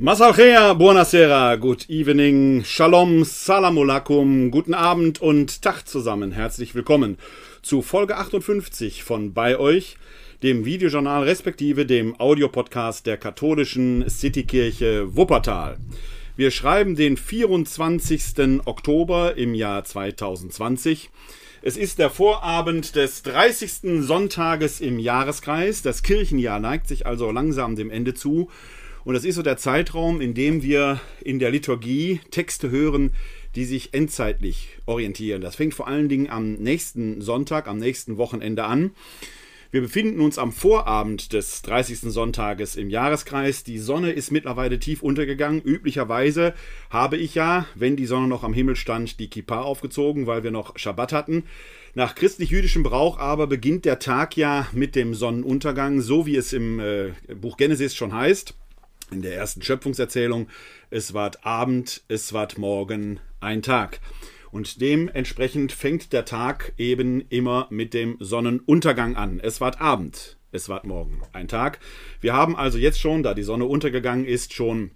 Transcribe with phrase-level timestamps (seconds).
[0.00, 6.30] Masalchea, buonasera, good evening, shalom, salam alaikum, guten Abend und Tag zusammen.
[6.30, 7.18] Herzlich willkommen
[7.62, 9.96] zu Folge 58 von Bei euch,
[10.44, 15.78] dem Videojournal respektive dem Audiopodcast der katholischen Citykirche Wuppertal.
[16.36, 18.60] Wir schreiben den 24.
[18.66, 21.10] Oktober im Jahr 2020.
[21.60, 24.04] Es ist der Vorabend des 30.
[24.04, 25.82] Sonntages im Jahreskreis.
[25.82, 28.48] Das Kirchenjahr neigt sich also langsam dem Ende zu.
[29.08, 33.12] Und das ist so der Zeitraum, in dem wir in der Liturgie Texte hören,
[33.54, 35.40] die sich endzeitlich orientieren.
[35.40, 38.90] Das fängt vor allen Dingen am nächsten Sonntag, am nächsten Wochenende an.
[39.70, 42.00] Wir befinden uns am Vorabend des 30.
[42.00, 43.64] Sonntages im Jahreskreis.
[43.64, 45.62] Die Sonne ist mittlerweile tief untergegangen.
[45.62, 46.52] Üblicherweise
[46.90, 50.50] habe ich ja, wenn die Sonne noch am Himmel stand, die Kippa aufgezogen, weil wir
[50.50, 51.44] noch Schabbat hatten.
[51.94, 56.78] Nach christlich-jüdischem Brauch aber beginnt der Tag ja mit dem Sonnenuntergang, so wie es im
[56.78, 58.54] äh, Buch Genesis schon heißt
[59.10, 60.48] in der ersten Schöpfungserzählung,
[60.90, 64.00] es ward Abend, es ward Morgen, ein Tag.
[64.50, 69.40] Und dementsprechend fängt der Tag eben immer mit dem Sonnenuntergang an.
[69.40, 71.80] Es ward Abend, es ward Morgen, ein Tag.
[72.20, 74.90] Wir haben also jetzt schon, da die Sonne untergegangen ist, schon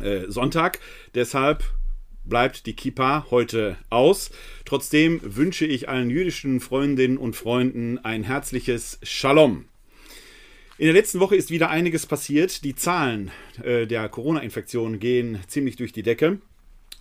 [0.00, 0.78] äh, Sonntag.
[1.14, 1.64] Deshalb
[2.24, 4.30] bleibt die Kippa heute aus.
[4.64, 9.66] Trotzdem wünsche ich allen jüdischen Freundinnen und Freunden ein herzliches Shalom.
[10.76, 12.64] In der letzten Woche ist wieder einiges passiert.
[12.64, 13.30] Die Zahlen
[13.62, 16.38] äh, der Corona-Infektionen gehen ziemlich durch die Decke.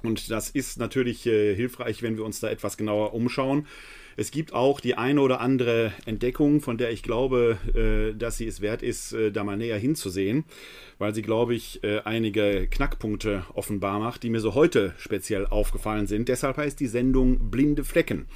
[0.03, 3.65] Und das ist natürlich äh, hilfreich, wenn wir uns da etwas genauer umschauen.
[4.15, 8.45] Es gibt auch die eine oder andere Entdeckung, von der ich glaube, äh, dass sie
[8.45, 10.43] es wert ist, da mal näher hinzusehen,
[10.99, 16.29] weil sie, glaube ich, einige Knackpunkte offenbar macht, die mir so heute speziell aufgefallen sind.
[16.29, 18.27] Deshalb heißt die Sendung Blinde Flecken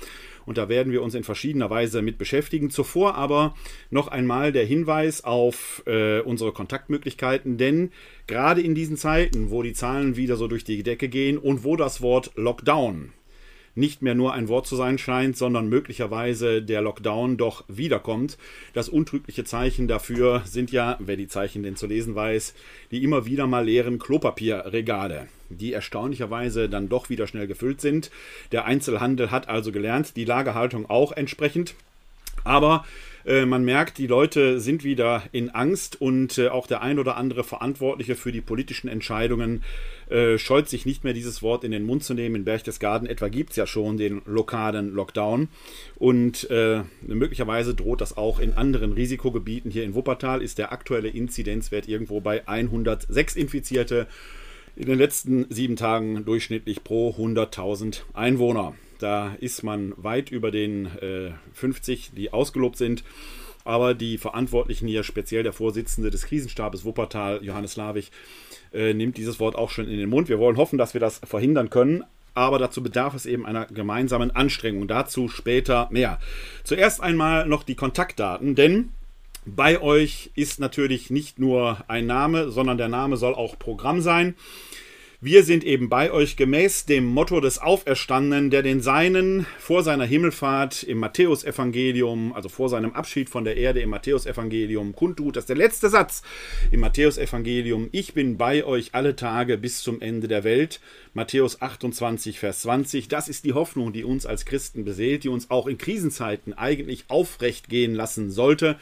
[0.47, 2.69] und da werden wir uns in verschiedener Weise mit beschäftigen.
[2.69, 3.53] Zuvor aber
[3.91, 7.91] noch einmal der Hinweis auf äh, unsere Kontaktmöglichkeiten, denn
[8.27, 11.75] gerade in diesen Zeiten, wo die Zahlen wieder so durch die Decke gehen und wo
[11.75, 13.11] das Wort Lockdown
[13.77, 18.37] nicht mehr nur ein Wort zu sein scheint, sondern möglicherweise der Lockdown doch wiederkommt.
[18.73, 22.53] Das untrügliche Zeichen dafür sind ja, wer die Zeichen denn zu lesen weiß,
[22.91, 28.11] die immer wieder mal leeren Klopapierregale, die erstaunlicherweise dann doch wieder schnell gefüllt sind.
[28.51, 31.75] Der Einzelhandel hat also gelernt, die Lagerhaltung auch entsprechend.
[32.47, 32.85] Aber
[33.27, 37.17] äh, man merkt, die Leute sind wieder in Angst und äh, auch der ein oder
[37.17, 39.63] andere Verantwortliche für die politischen Entscheidungen
[40.09, 42.35] äh, scheut sich nicht mehr, dieses Wort in den Mund zu nehmen.
[42.35, 45.49] In Berchtesgaden etwa gibt es ja schon den lokalen Lockdown
[45.95, 46.47] und
[47.01, 49.71] möglicherweise droht das auch in anderen Risikogebieten.
[49.71, 54.07] Hier in Wuppertal ist der aktuelle Inzidenzwert irgendwo bei 106 Infizierte
[54.75, 58.75] in den letzten sieben Tagen durchschnittlich pro 100.000 Einwohner.
[58.99, 63.03] Da ist man weit über den äh, 50, die ausgelobt sind.
[63.63, 68.11] Aber die Verantwortlichen hier, speziell der Vorsitzende des Krisenstabes Wuppertal, Johannes Lavig,
[68.73, 70.29] äh, nimmt dieses Wort auch schon in den Mund.
[70.29, 72.03] Wir wollen hoffen, dass wir das verhindern können.
[72.33, 74.87] Aber dazu bedarf es eben einer gemeinsamen Anstrengung.
[74.87, 76.19] Dazu später mehr.
[76.63, 78.89] Zuerst einmal noch die Kontaktdaten, denn
[79.45, 84.35] bei euch ist natürlich nicht nur ein Name, sondern der Name soll auch Programm sein.
[85.19, 90.05] Wir sind eben bei euch gemäß dem Motto des Auferstandenen, der den Seinen vor seiner
[90.05, 95.35] Himmelfahrt im Matthäusevangelium, also vor seinem Abschied von der Erde im Matthäusevangelium kundtut.
[95.35, 96.21] Das ist der letzte Satz
[96.69, 97.89] im Matthäusevangelium.
[97.93, 100.79] Ich bin bei euch alle Tage bis zum Ende der Welt.
[101.15, 103.07] Matthäus 28, Vers 20.
[103.07, 107.05] Das ist die Hoffnung, die uns als Christen beseelt, die uns auch in Krisenzeiten eigentlich
[107.07, 108.77] aufrecht gehen lassen sollte.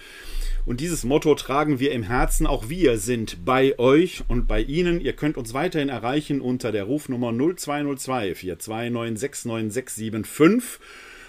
[0.66, 2.48] Und dieses Motto tragen wir im Herzen.
[2.48, 5.00] Auch wir sind bei euch und bei Ihnen.
[5.00, 10.80] Ihr könnt uns weiterhin erreichen unter der Rufnummer 0202 429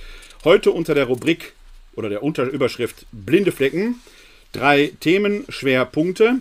[0.43, 1.53] heute unter der Rubrik
[1.95, 3.95] oder der Unterüberschrift Blinde Flecken
[4.55, 6.39] drei Themenschwerpunkte,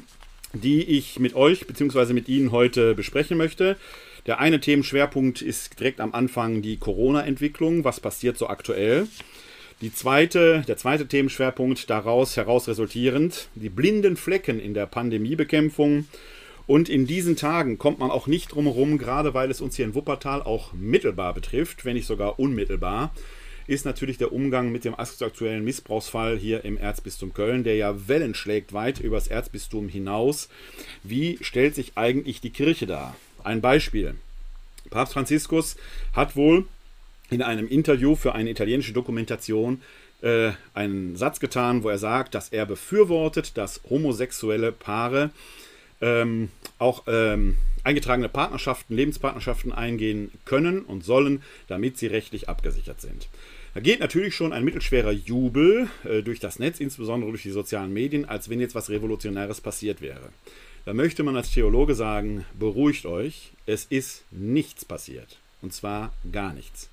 [0.52, 2.12] die ich mit euch bzw.
[2.12, 3.76] mit Ihnen heute besprechen möchte.
[4.26, 7.84] Der eine Themenschwerpunkt ist direkt am Anfang die Corona-Entwicklung.
[7.84, 9.06] Was passiert so aktuell?
[9.80, 16.06] Die zweite, der zweite Themenschwerpunkt daraus heraus resultierend, die blinden Flecken in der Pandemiebekämpfung.
[16.66, 19.84] Und in diesen Tagen kommt man auch nicht drum herum, gerade weil es uns hier
[19.84, 23.12] in Wuppertal auch mittelbar betrifft, wenn nicht sogar unmittelbar,
[23.66, 28.34] ist natürlich der Umgang mit dem aktuellen Missbrauchsfall hier im Erzbistum Köln, der ja Wellen
[28.34, 30.48] schlägt weit übers Erzbistum hinaus.
[31.02, 33.16] Wie stellt sich eigentlich die Kirche dar?
[33.42, 34.14] Ein Beispiel.
[34.90, 35.76] Papst Franziskus
[36.12, 36.66] hat wohl
[37.30, 39.80] in einem Interview für eine italienische Dokumentation
[40.22, 45.30] äh, einen Satz getan, wo er sagt, dass er befürwortet, dass homosexuelle Paare
[46.00, 53.28] ähm, auch ähm, eingetragene Partnerschaften, Lebenspartnerschaften eingehen können und sollen, damit sie rechtlich abgesichert sind.
[53.74, 57.92] Da geht natürlich schon ein mittelschwerer Jubel äh, durch das Netz, insbesondere durch die sozialen
[57.92, 60.30] Medien, als wenn jetzt was Revolutionäres passiert wäre.
[60.84, 65.38] Da möchte man als Theologe sagen, beruhigt euch, es ist nichts passiert.
[65.60, 66.88] Und zwar gar nichts.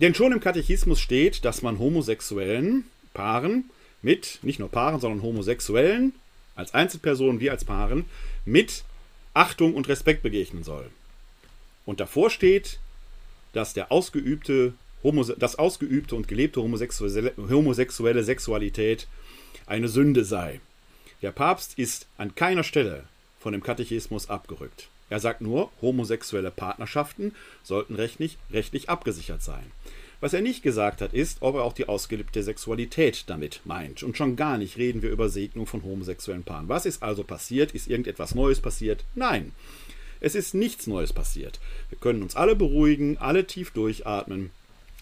[0.00, 3.70] Denn schon im Katechismus steht, dass man homosexuellen Paaren
[4.02, 6.12] mit, nicht nur Paaren, sondern Homosexuellen,
[6.54, 8.04] als Einzelpersonen wie als Paaren,
[8.44, 8.84] mit
[9.32, 10.90] Achtung und Respekt begegnen soll.
[11.86, 12.78] Und davor steht,
[13.52, 14.74] dass der ausgeübte,
[15.38, 19.06] das ausgeübte und gelebte homosexuelle, homosexuelle Sexualität
[19.66, 20.60] eine Sünde sei.
[21.22, 23.04] Der Papst ist an keiner Stelle
[23.38, 24.88] von dem Katechismus abgerückt.
[25.10, 29.70] Er sagt nur, homosexuelle Partnerschaften sollten rechtlich, rechtlich abgesichert sein.
[30.20, 34.02] Was er nicht gesagt hat, ist, ob er auch die ausgelebte Sexualität damit meint.
[34.02, 36.68] Und schon gar nicht reden wir über Segnung von homosexuellen Paaren.
[36.68, 37.72] Was ist also passiert?
[37.72, 39.04] Ist irgendetwas Neues passiert?
[39.14, 39.52] Nein.
[40.20, 41.60] Es ist nichts Neues passiert.
[41.90, 44.50] Wir können uns alle beruhigen, alle tief durchatmen.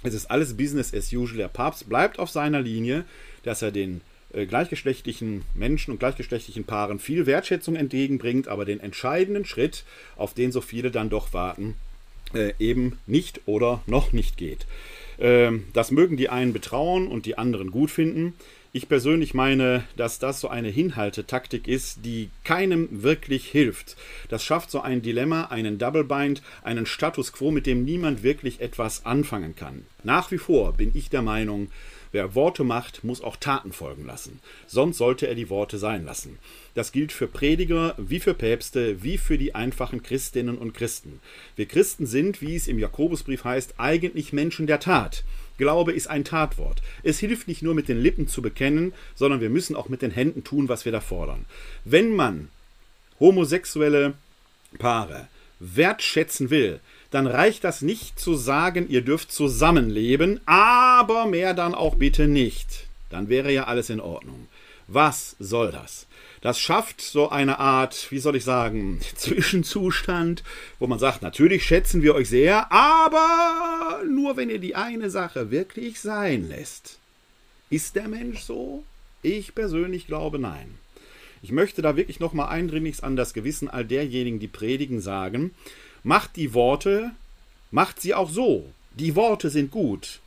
[0.03, 1.39] Es ist alles Business as usual.
[1.39, 3.05] Der Papst bleibt auf seiner Linie,
[3.45, 4.01] dass er den
[4.33, 9.85] äh, gleichgeschlechtlichen Menschen und gleichgeschlechtlichen Paaren viel Wertschätzung entgegenbringt, aber den entscheidenden Schritt,
[10.17, 11.75] auf den so viele dann doch warten,
[12.35, 14.67] äh, eben nicht oder noch nicht geht.
[15.19, 18.35] Ähm, das mögen die einen betrauern und die anderen gut finden.
[18.75, 23.97] Ich persönlich meine, dass das so eine Hinhaltetaktik ist, die keinem wirklich hilft.
[24.31, 28.63] Das schafft so ein Dilemma, einen Double Bind, einen Status quo, mit dem niemand wirklich
[28.63, 29.85] etwas anfangen kann.
[30.05, 31.69] Nach wie vor bin ich der Meinung,
[32.13, 34.41] Wer Worte macht, muss auch Taten folgen lassen.
[34.67, 36.39] Sonst sollte er die Worte sein lassen.
[36.75, 41.21] Das gilt für Prediger wie für Päpste, wie für die einfachen Christinnen und Christen.
[41.57, 45.25] Wir Christen sind, wie es im Jakobusbrief heißt, eigentlich Menschen der Tat.
[45.59, 46.83] Glaube ist ein Tatwort.
[47.03, 50.11] Es hilft nicht nur mit den Lippen zu bekennen, sondern wir müssen auch mit den
[50.11, 51.45] Händen tun, was wir da fordern.
[51.85, 52.49] Wenn man
[53.21, 54.15] homosexuelle
[54.79, 55.29] Paare
[55.61, 56.81] wertschätzen will,
[57.11, 62.87] dann reicht das nicht zu sagen, ihr dürft zusammenleben, aber mehr dann auch bitte nicht.
[63.11, 64.49] Dann wäre ja alles in Ordnung.
[64.95, 66.07] Was soll das?
[66.43, 70.43] Das schafft so eine Art, wie soll ich sagen, Zwischenzustand,
[70.79, 75.51] wo man sagt, natürlich schätzen wir euch sehr, aber nur wenn ihr die eine Sache
[75.51, 76.99] wirklich sein lässt.
[77.71, 78.85] Ist der Mensch so?
[79.23, 80.75] Ich persönlich glaube nein.
[81.41, 85.53] Ich möchte da wirklich nochmal eindringlichst an das Gewissen all derjenigen, die predigen, sagen,
[86.03, 87.13] Macht die Worte,
[87.71, 88.67] macht sie auch so.
[88.99, 90.21] Die Worte sind gut.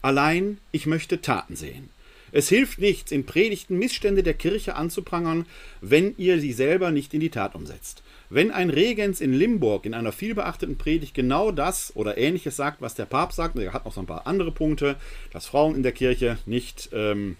[0.00, 1.90] Allein ich möchte Taten sehen.
[2.36, 5.46] Es hilft nichts, in Predigten Missstände der Kirche anzuprangern,
[5.80, 8.02] wenn ihr sie selber nicht in die Tat umsetzt.
[8.28, 12.94] Wenn ein Regens in Limburg in einer vielbeachteten Predigt genau das oder ähnliches sagt, was
[12.94, 14.96] der Papst sagt, und er hat noch so ein paar andere Punkte,
[15.32, 17.38] dass Frauen in der Kirche nicht ähm,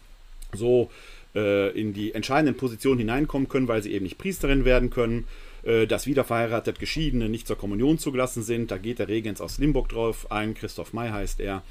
[0.54, 0.90] so
[1.34, 5.26] äh, in die entscheidenden Positionen hineinkommen können, weil sie eben nicht Priesterin werden können,
[5.64, 8.70] äh, dass wiederverheiratet Geschiedene nicht zur Kommunion zugelassen sind.
[8.70, 11.62] Da geht der Regens aus Limburg drauf ein, Christoph May heißt er.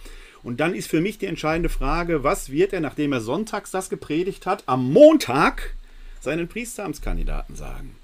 [0.45, 3.89] Und dann ist für mich die entscheidende Frage, was wird er, nachdem er sonntags das
[3.89, 5.73] gepredigt hat, am Montag
[6.21, 7.95] seinen Priesteramtskandidaten sagen?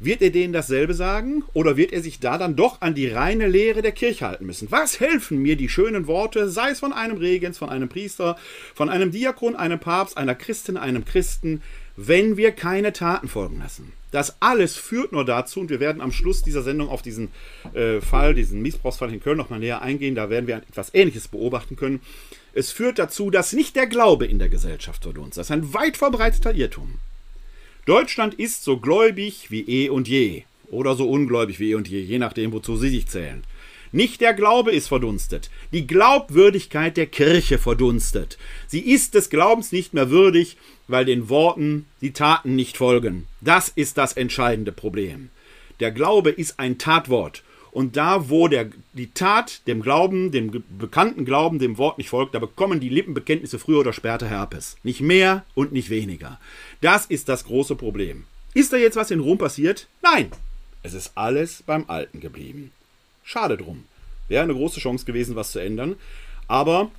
[0.00, 3.48] wird er denen dasselbe sagen oder wird er sich da dann doch an die reine
[3.48, 4.70] Lehre der Kirche halten müssen?
[4.70, 8.36] Was helfen mir die schönen Worte, sei es von einem Regens, von einem Priester,
[8.76, 11.62] von einem Diakon, einem Papst, einer Christin, einem Christen,
[11.96, 13.92] wenn wir keine Taten folgen lassen?
[14.10, 17.28] Das alles führt nur dazu, und wir werden am Schluss dieser Sendung auf diesen
[17.74, 21.76] äh, Fall, diesen Missbrauchsfall in Köln nochmal näher eingehen, da werden wir etwas Ähnliches beobachten
[21.76, 22.00] können.
[22.54, 25.36] Es führt dazu, dass nicht der Glaube in der Gesellschaft verdunst.
[25.36, 26.98] Das ist ein weit verbreiteter Irrtum.
[27.84, 30.44] Deutschland ist so gläubig wie eh und je.
[30.70, 33.44] Oder so ungläubig wie eh und je, je nachdem, wozu Sie sich zählen.
[33.92, 38.38] Nicht der Glaube ist verdunstet, die Glaubwürdigkeit der Kirche verdunstet.
[38.66, 40.56] Sie ist des Glaubens nicht mehr würdig,
[40.88, 43.26] weil den Worten die Taten nicht folgen.
[43.40, 45.30] Das ist das entscheidende Problem.
[45.80, 51.24] Der Glaube ist ein Tatwort und da, wo der, die Tat dem Glauben, dem bekannten
[51.24, 54.76] Glauben, dem Wort nicht folgt, da bekommen die Lippenbekenntnisse früher oder später Herpes.
[54.82, 56.40] Nicht mehr und nicht weniger.
[56.80, 58.24] Das ist das große Problem.
[58.54, 59.88] Ist da jetzt was in Rom passiert?
[60.02, 60.30] Nein.
[60.82, 62.72] Es ist alles beim Alten geblieben.
[63.28, 63.84] Schade drum.
[64.28, 65.96] Wäre eine große Chance gewesen, was zu ändern.
[66.46, 66.90] Aber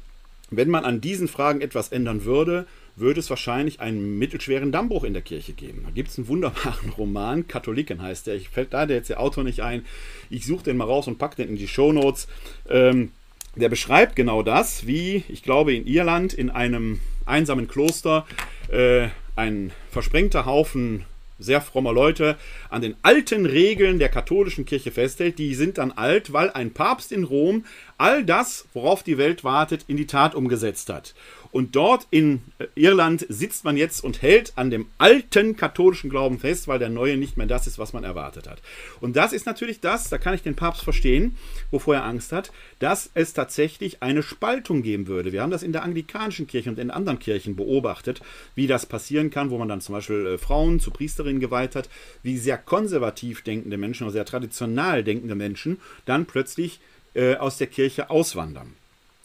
[0.51, 5.13] wenn man an diesen Fragen etwas ändern würde, würde es wahrscheinlich einen mittelschweren Dammbruch in
[5.13, 5.81] der Kirche geben.
[5.86, 8.36] Da gibt es einen wunderbaren Roman, Katholiken heißt der.
[8.36, 9.88] Ich fällt da jetzt der Autor nicht ein.
[10.29, 12.27] Ich suche den mal raus und packe den in die Shownotes.
[12.69, 13.12] Ähm,
[13.55, 18.27] der beschreibt genau das, wie, ich glaube, in Irland in einem einsamen Kloster
[18.71, 21.05] äh, ein versprengter Haufen
[21.39, 22.38] sehr frommer Leute
[22.69, 25.39] an den alten Regeln der katholischen Kirche festhält.
[25.39, 27.65] Die sind dann alt, weil ein Papst in Rom
[28.00, 31.13] all das, worauf die Welt wartet, in die Tat umgesetzt hat.
[31.51, 36.38] Und dort in äh, Irland sitzt man jetzt und hält an dem alten katholischen Glauben
[36.38, 38.62] fest, weil der neue nicht mehr das ist, was man erwartet hat.
[39.01, 41.38] Und das ist natürlich das, da kann ich den Papst verstehen,
[41.72, 45.32] wovor er Angst hat, dass es tatsächlich eine Spaltung geben würde.
[45.32, 48.22] Wir haben das in der anglikanischen Kirche und in anderen Kirchen beobachtet,
[48.53, 51.89] wie das passieren kann, wo man dann zum Beispiel äh, Frauen zu Priesterinnen geweiht hat,
[52.22, 56.79] wie sehr konservativ denkende Menschen oder sehr traditional denkende Menschen dann plötzlich
[57.13, 58.75] äh, aus der Kirche auswandern.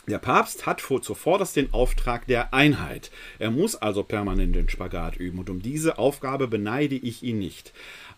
[0.07, 3.11] Der Papst hat zuvorderst den Auftrag der Einheit.
[3.39, 7.73] Er muss also permanent den Spagat üben und um diese Aufgabe beneide ich ihn nicht.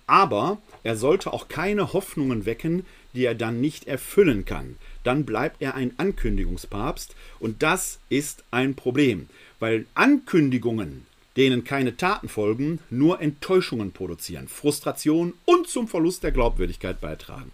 [0.09, 4.77] Aber er sollte auch keine Hoffnungen wecken, die er dann nicht erfüllen kann.
[5.05, 9.29] Dann bleibt er ein Ankündigungspapst und das ist ein Problem,
[9.61, 11.07] weil Ankündigungen,
[11.37, 17.51] denen keine Taten folgen, nur Enttäuschungen produzieren, Frustration und zum Verlust der Glaubwürdigkeit beitragen.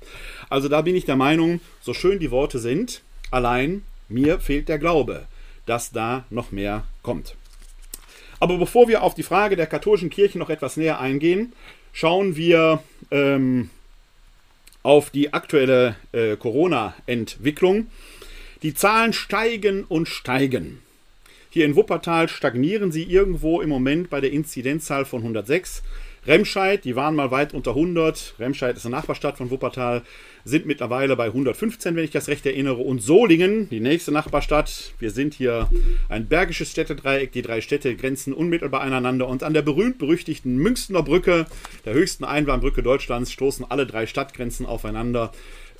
[0.49, 4.79] Also da bin ich der Meinung, so schön die Worte sind, allein mir fehlt der
[4.79, 5.27] Glaube,
[5.67, 7.35] dass da noch mehr kommt.
[8.41, 11.53] Aber bevor wir auf die Frage der katholischen Kirche noch etwas näher eingehen,
[11.93, 13.71] schauen wir ähm,
[14.83, 17.87] auf die aktuelle äh, Corona-Entwicklung.
[18.63, 20.82] Die Zahlen steigen und steigen.
[21.55, 25.83] Hier in Wuppertal stagnieren sie irgendwo im Moment bei der Inzidenzzahl von 106.
[26.27, 28.37] Remscheid, die waren mal weit unter 100.
[28.39, 30.01] Remscheid ist eine Nachbarstadt von Wuppertal,
[30.47, 32.77] sind mittlerweile bei 115, wenn ich das recht erinnere.
[32.79, 34.95] Und Solingen, die nächste Nachbarstadt.
[34.99, 35.69] Wir sind hier
[36.09, 37.33] ein bergisches Städtedreieck.
[37.33, 39.29] Die drei Städte grenzen unmittelbar aneinander.
[39.29, 41.45] Und an der berühmt-berüchtigten Münchner Brücke,
[41.85, 45.33] der höchsten Einbahnbrücke Deutschlands, stoßen alle drei Stadtgrenzen aufeinander.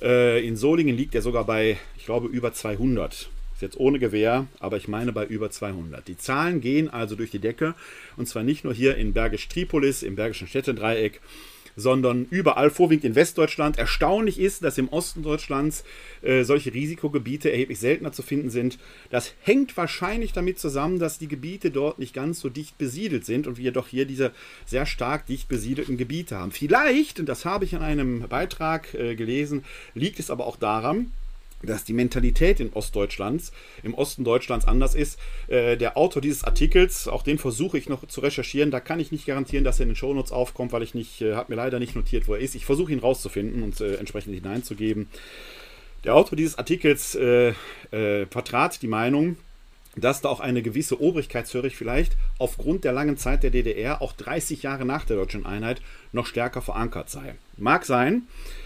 [0.03, 3.31] Äh, in Solingen liegt er sogar bei, ich glaube, über 200
[3.63, 6.07] jetzt ohne Gewehr, aber ich meine bei über 200.
[6.07, 7.75] Die Zahlen gehen also durch die Decke
[8.17, 11.19] und zwar nicht nur hier in Bergisch Tripolis, im Bergischen Städtedreieck,
[11.75, 13.77] sondern überall, vorwiegend in Westdeutschland.
[13.77, 15.83] Erstaunlich ist, dass im Osten Deutschlands
[16.21, 18.77] äh, solche Risikogebiete erheblich seltener zu finden sind.
[19.09, 23.47] Das hängt wahrscheinlich damit zusammen, dass die Gebiete dort nicht ganz so dicht besiedelt sind
[23.47, 24.31] und wir doch hier diese
[24.65, 26.51] sehr stark dicht besiedelten Gebiete haben.
[26.51, 29.63] Vielleicht, und das habe ich in einem Beitrag äh, gelesen,
[29.95, 31.11] liegt es aber auch daran,
[31.63, 33.51] dass die Mentalität in Ostdeutschlands,
[33.83, 35.19] im Osten Deutschlands anders ist.
[35.47, 39.11] Äh, der Autor dieses Artikels, auch den versuche ich noch zu recherchieren, da kann ich
[39.11, 41.79] nicht garantieren, dass er in den Shownotes aufkommt, weil ich nicht, äh, habe mir leider
[41.79, 42.55] nicht notiert, wo er ist.
[42.55, 45.07] Ich versuche ihn rauszufinden und äh, entsprechend hineinzugeben.
[46.03, 47.53] Der Autor dieses Artikels äh,
[47.91, 49.37] äh, vertrat die Meinung,
[49.95, 54.63] dass da auch eine gewisse Obrigkeitshörig vielleicht aufgrund der langen Zeit der DDR auch 30
[54.63, 57.35] Jahre nach der deutschen Einheit noch stärker verankert sei.
[57.57, 58.23] Mag sein.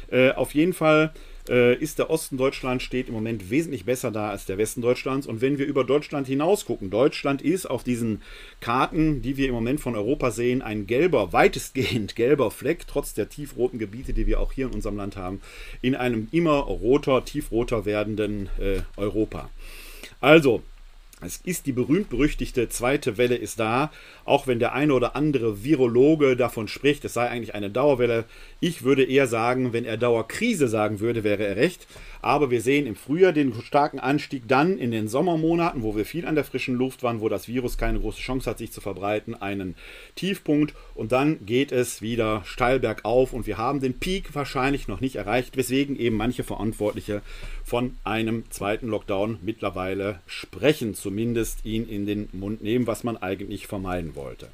[0.10, 1.14] Äh, auf jeden Fall
[1.50, 5.28] äh, ist der Osten Deutschlands steht im Moment wesentlich besser da als der Westen Deutschlands.
[5.28, 8.22] Und wenn wir über Deutschland hinaus gucken, Deutschland ist auf diesen
[8.60, 13.30] Karten, die wir im Moment von Europa sehen, ein gelber, weitestgehend gelber Fleck, trotz der
[13.30, 15.42] tiefroten Gebiete, die wir auch hier in unserem Land haben,
[15.82, 19.50] in einem immer roter, tiefroter werdenden äh, Europa.
[20.20, 20.64] Also,
[21.20, 23.92] Es ist die berühmt-berüchtigte zweite Welle ist da,
[24.28, 28.26] auch wenn der eine oder andere Virologe davon spricht, es sei eigentlich eine Dauerwelle.
[28.60, 31.88] Ich würde eher sagen, wenn er Dauerkrise sagen würde, wäre er recht.
[32.22, 36.26] Aber wir sehen im Frühjahr den starken Anstieg, dann in den Sommermonaten, wo wir viel
[36.26, 39.34] an der frischen Luft waren, wo das Virus keine große Chance hat, sich zu verbreiten,
[39.36, 39.76] einen
[40.16, 45.00] Tiefpunkt und dann geht es wieder steil bergauf und wir haben den Peak wahrscheinlich noch
[45.00, 47.22] nicht erreicht, weswegen eben manche Verantwortliche
[47.64, 53.68] von einem zweiten Lockdown mittlerweile sprechen, zumindest ihn in den Mund nehmen, was man eigentlich
[53.68, 54.50] vermeiden wollte.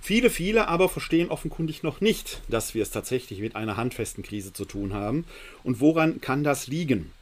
[0.00, 4.52] Viele, viele aber verstehen offenkundig noch nicht, dass wir es tatsächlich mit einer handfesten Krise
[4.52, 5.26] zu tun haben.
[5.62, 7.12] Und woran kann das liegen?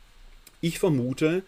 [0.62, 1.42] Ich vermute,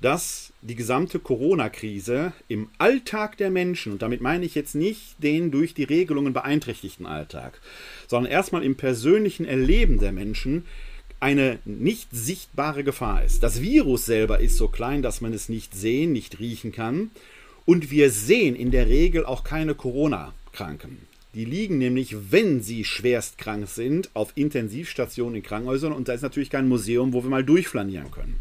[0.00, 5.50] dass die gesamte Corona-Krise im Alltag der Menschen, und damit meine ich jetzt nicht den
[5.50, 7.60] durch die Regelungen beeinträchtigten Alltag,
[8.06, 10.64] sondern erstmal im persönlichen Erleben der Menschen,
[11.20, 13.42] eine nicht sichtbare Gefahr ist.
[13.42, 17.10] Das Virus selber ist so klein, dass man es nicht sehen, nicht riechen kann.
[17.68, 21.06] Und wir sehen in der Regel auch keine Corona-Kranken.
[21.34, 26.22] Die liegen nämlich, wenn sie schwerst krank sind, auf Intensivstationen in Krankenhäusern und da ist
[26.22, 28.40] natürlich kein Museum, wo wir mal durchflanieren können.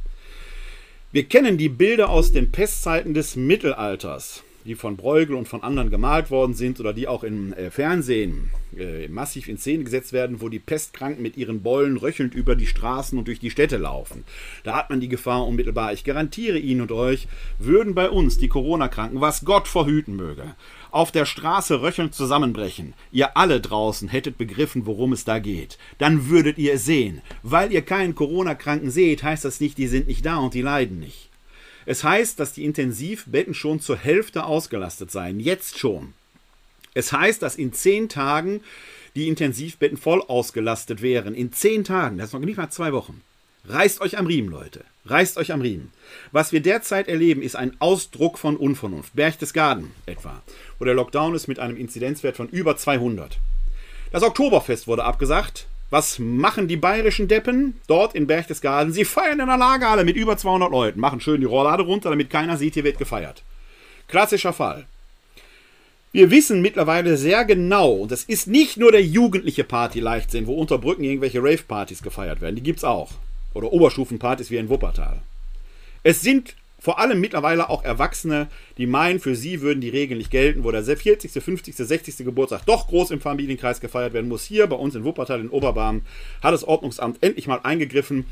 [1.12, 5.90] Wir kennen die Bilder aus den Pestzeiten des Mittelalters die von Bruegel und von anderen
[5.90, 10.42] gemalt worden sind oder die auch im äh, Fernsehen äh, massiv in Szene gesetzt werden,
[10.42, 14.26] wo die Pestkranken mit ihren Beulen röchelnd über die Straßen und durch die Städte laufen.
[14.64, 15.94] Da hat man die Gefahr unmittelbar.
[15.94, 20.56] Ich garantiere Ihnen und euch, würden bei uns die Corona-Kranken, was Gott verhüten möge,
[20.92, 26.30] auf der Straße röchelnd zusammenbrechen, ihr alle draußen hättet begriffen, worum es da geht, dann
[26.30, 27.22] würdet ihr es sehen.
[27.42, 31.00] Weil ihr keinen Corona-Kranken seht, heißt das nicht, die sind nicht da und die leiden
[31.00, 31.27] nicht.
[31.88, 35.40] Es heißt, dass die Intensivbetten schon zur Hälfte ausgelastet seien.
[35.40, 36.14] Jetzt schon.
[36.94, 38.60] Es heißt, dass in zehn Tagen
[39.16, 41.34] die Intensivbetten voll ausgelastet wären.
[41.34, 42.18] In zehn Tagen.
[42.18, 43.22] Das ist noch nicht mal zwei Wochen.
[43.70, 44.84] Reißt euch am Riemen, Leute.
[45.06, 45.94] Reißt euch am Riemen.
[46.34, 49.16] Was wir derzeit erleben, ist ein Ausdruck von Unvernunft.
[49.16, 50.44] Berchtesgaden etwa,
[50.80, 53.40] wo der Lockdown ist mit einem Inzidenzwert von über 200.
[54.12, 55.68] Das Oktoberfest wurde abgesagt.
[55.90, 58.92] Was machen die bayerischen Deppen dort in Berchtesgaden?
[58.92, 62.30] Sie feiern in der Lagerhalle mit über 200 Leuten, machen schön die Rohrlade runter, damit
[62.30, 63.42] keiner sieht, hier wird gefeiert.
[64.08, 64.86] Klassischer Fall.
[66.12, 70.78] Wir wissen mittlerweile sehr genau, und das ist nicht nur der jugendliche Party-Leichtsinn, wo unter
[70.78, 73.12] Brücken irgendwelche Rave-Partys gefeiert werden, die gibt's auch.
[73.54, 75.22] Oder Oberstufenpartys wie in Wuppertal.
[76.04, 76.56] Es sind
[76.88, 80.72] vor allem mittlerweile auch Erwachsene, die meinen, für sie würden die Regeln nicht gelten, wo
[80.72, 82.16] der 40., 50., 60.
[82.20, 84.46] Geburtstag doch groß im Familienkreis gefeiert werden muss.
[84.46, 86.04] Hier bei uns in Wuppertal in Oberbarm
[86.42, 88.24] hat das Ordnungsamt endlich mal eingegriffen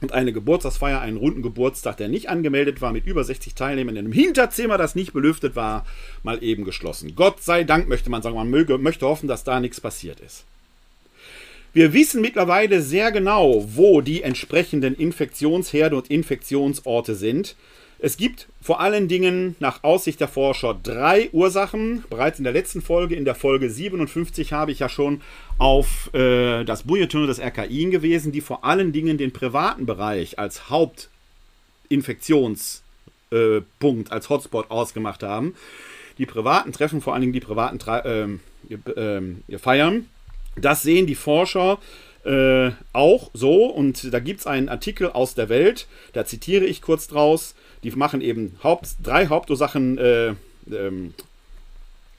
[0.00, 4.06] und eine Geburtstagsfeier, einen runden Geburtstag, der nicht angemeldet war, mit über 60 Teilnehmern in
[4.06, 5.86] einem Hinterzimmer, das nicht belüftet war,
[6.24, 7.14] mal eben geschlossen.
[7.14, 10.42] Gott sei Dank möchte man sagen, man möge, möchte hoffen, dass da nichts passiert ist.
[11.72, 17.54] Wir wissen mittlerweile sehr genau, wo die entsprechenden Infektionsherde und Infektionsorte sind.
[18.04, 22.02] Es gibt vor allen Dingen nach Aussicht der Forscher drei Ursachen.
[22.10, 25.20] Bereits in der letzten Folge, in der Folge 57, habe ich ja schon
[25.56, 30.68] auf äh, das Bulletin des RKI gewesen, die vor allen Dingen den privaten Bereich als
[30.68, 32.82] Hauptinfektionspunkt,
[33.30, 35.54] äh, als Hotspot ausgemacht haben.
[36.18, 38.26] Die privaten Treffen, vor allen Dingen die privaten äh,
[39.00, 40.08] äh, Feiern,
[40.56, 41.78] das sehen die Forscher
[42.24, 43.66] äh, auch so.
[43.66, 47.54] Und da gibt es einen Artikel aus der Welt, da zitiere ich kurz draus.
[47.82, 50.34] Die machen eben Haupt, drei Hauptursachen äh,
[50.70, 51.14] ähm,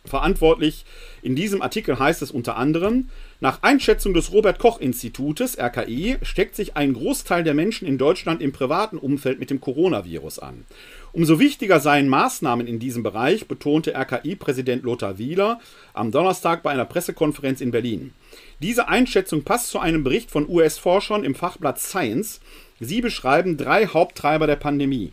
[0.05, 0.85] verantwortlich.
[1.21, 6.55] In diesem Artikel heißt es unter anderem, nach Einschätzung des Robert Koch Institutes RKI steckt
[6.55, 10.65] sich ein Großteil der Menschen in Deutschland im privaten Umfeld mit dem Coronavirus an.
[11.13, 15.59] Umso wichtiger seien Maßnahmen in diesem Bereich, betonte RKI-Präsident Lothar Wieler
[15.93, 18.13] am Donnerstag bei einer Pressekonferenz in Berlin.
[18.61, 22.39] Diese Einschätzung passt zu einem Bericht von US-Forschern im Fachblatt Science.
[22.79, 25.11] Sie beschreiben drei Haupttreiber der Pandemie.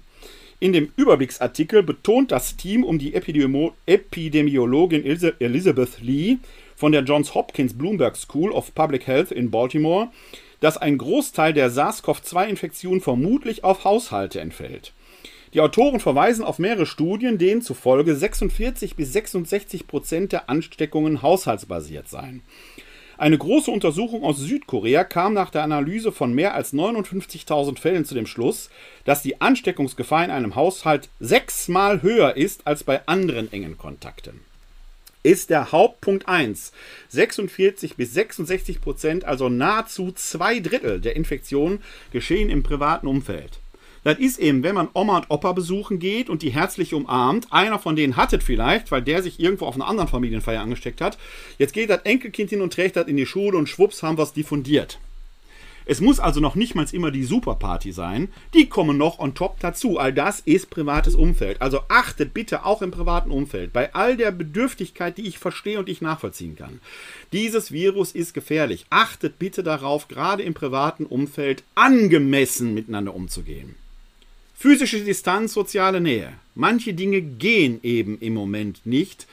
[0.63, 6.37] In dem Überblicksartikel betont das Team um die Epidemi Epidemiologin Elizabeth Lee
[6.77, 10.11] von der Johns Hopkins Bloomberg School of Public Health in Baltimore,
[10.61, 14.93] dass ein Großteil der SARS-CoV-2-Infektion vermutlich auf Haushalte entfällt.
[15.55, 22.09] Die Autoren verweisen auf mehrere Studien, denen zufolge 46 bis 66 Prozent der Ansteckungen haushaltsbasiert
[22.09, 22.43] seien.
[23.21, 28.15] Eine große Untersuchung aus Südkorea kam nach der Analyse von mehr als 59.000 Fällen zu
[28.15, 28.71] dem Schluss,
[29.05, 34.41] dass die Ansteckungsgefahr in einem Haushalt sechsmal höher ist als bei anderen engen Kontakten.
[35.23, 36.73] Ist der Hauptpunkt 1.
[37.11, 43.60] 46 bis 66 Prozent, also nahezu zwei Drittel der Infektionen, geschehen im privaten Umfeld.
[44.03, 47.49] Das ist eben, wenn man Oma und Opa besuchen geht und die herzlich umarmt.
[47.51, 51.19] Einer von denen hattet vielleicht, weil der sich irgendwo auf einer anderen Familienfeier angesteckt hat.
[51.59, 54.23] Jetzt geht das Enkelkind hin und trägt das in die Schule und schwupps haben wir
[54.23, 54.99] es diffundiert.
[55.87, 58.29] Es muss also noch nicht mal immer die Superparty sein.
[58.55, 59.99] Die kommen noch on top dazu.
[59.99, 61.61] All das ist privates Umfeld.
[61.61, 65.89] Also achtet bitte auch im privaten Umfeld bei all der Bedürftigkeit, die ich verstehe und
[65.89, 66.81] ich nachvollziehen kann.
[67.33, 68.87] Dieses Virus ist gefährlich.
[68.91, 73.75] Achtet bitte darauf, gerade im privaten Umfeld angemessen miteinander umzugehen.
[74.61, 76.35] Physische Distanz, soziale Nähe.
[76.55, 79.27] Manche Dinge gehen eben im Moment nicht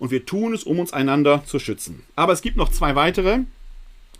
[0.00, 2.02] und wir tun es, um uns einander zu schützen.
[2.16, 3.42] Aber es gibt noch zwei weitere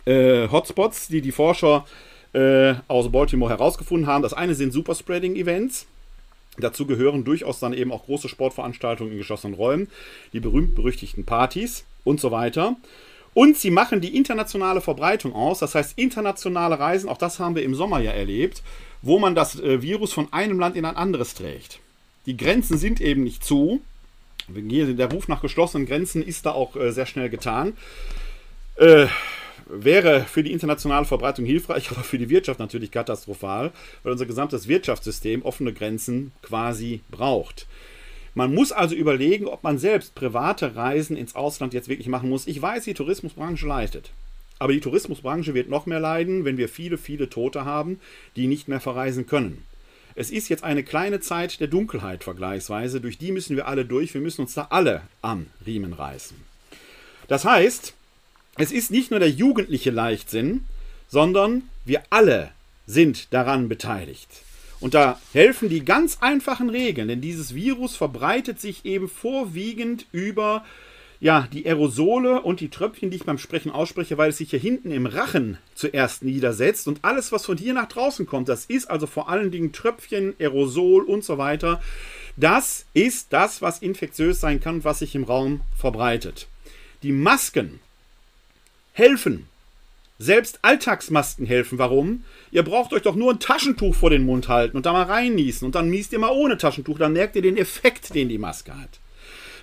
[0.05, 1.85] äh, Hotspots, die die Forscher
[2.31, 4.21] äh, aus Baltimore herausgefunden haben.
[4.21, 5.85] Das eine sind Superspreading-Events.
[6.57, 9.89] Dazu gehören durchaus dann eben auch große Sportveranstaltungen in geschlossenen Räumen,
[10.31, 12.77] die berühmt-berüchtigten Partys und so weiter.
[13.33, 17.63] Und sie machen die internationale Verbreitung aus, das heißt internationale Reisen, auch das haben wir
[17.63, 18.61] im Sommer ja erlebt,
[19.03, 21.79] wo man das äh, Virus von einem Land in ein anderes trägt.
[22.25, 23.81] Die Grenzen sind eben nicht zu.
[24.47, 27.73] Der Ruf nach geschlossenen Grenzen ist da auch äh, sehr schnell getan.
[28.77, 29.07] Äh,
[29.67, 33.71] wäre für die internationale Verbreitung hilfreich, aber für die Wirtschaft natürlich katastrophal,
[34.03, 37.67] weil unser gesamtes Wirtschaftssystem offene Grenzen quasi braucht.
[38.35, 42.47] Man muss also überlegen, ob man selbst private Reisen ins Ausland jetzt wirklich machen muss.
[42.47, 44.11] Ich weiß, die Tourismusbranche leidet.
[44.59, 47.99] Aber die Tourismusbranche wird noch mehr leiden, wenn wir viele, viele Tote haben,
[48.35, 49.63] die nicht mehr verreisen können.
[50.15, 54.13] Es ist jetzt eine kleine Zeit der Dunkelheit vergleichsweise, durch die müssen wir alle durch,
[54.13, 56.37] wir müssen uns da alle am Riemen reißen.
[57.27, 57.93] Das heißt,
[58.57, 60.65] es ist nicht nur der jugendliche Leichtsinn,
[61.07, 62.51] sondern wir alle
[62.85, 64.29] sind daran beteiligt.
[64.79, 70.65] Und da helfen die ganz einfachen Regeln, denn dieses Virus verbreitet sich eben vorwiegend über
[71.23, 74.59] ja, die Aerosole und die Tröpfchen, die ich beim Sprechen ausspreche, weil es sich hier
[74.59, 76.85] hinten im Rachen zuerst niedersetzt.
[76.89, 80.33] Und alles, was von hier nach draußen kommt, das ist also vor allen Dingen Tröpfchen,
[80.37, 81.81] Aerosol und so weiter.
[82.35, 86.47] Das ist das, was infektiös sein kann was sich im Raum verbreitet.
[87.03, 87.79] Die Masken
[88.91, 89.47] helfen.
[90.19, 91.77] Selbst Alltagsmasken helfen.
[91.77, 92.25] Warum?
[92.51, 95.67] Ihr braucht euch doch nur ein Taschentuch vor den Mund halten und da mal reinniesen
[95.67, 96.99] und dann niest ihr mal ohne Taschentuch.
[96.99, 98.99] Dann merkt ihr den Effekt, den die Maske hat.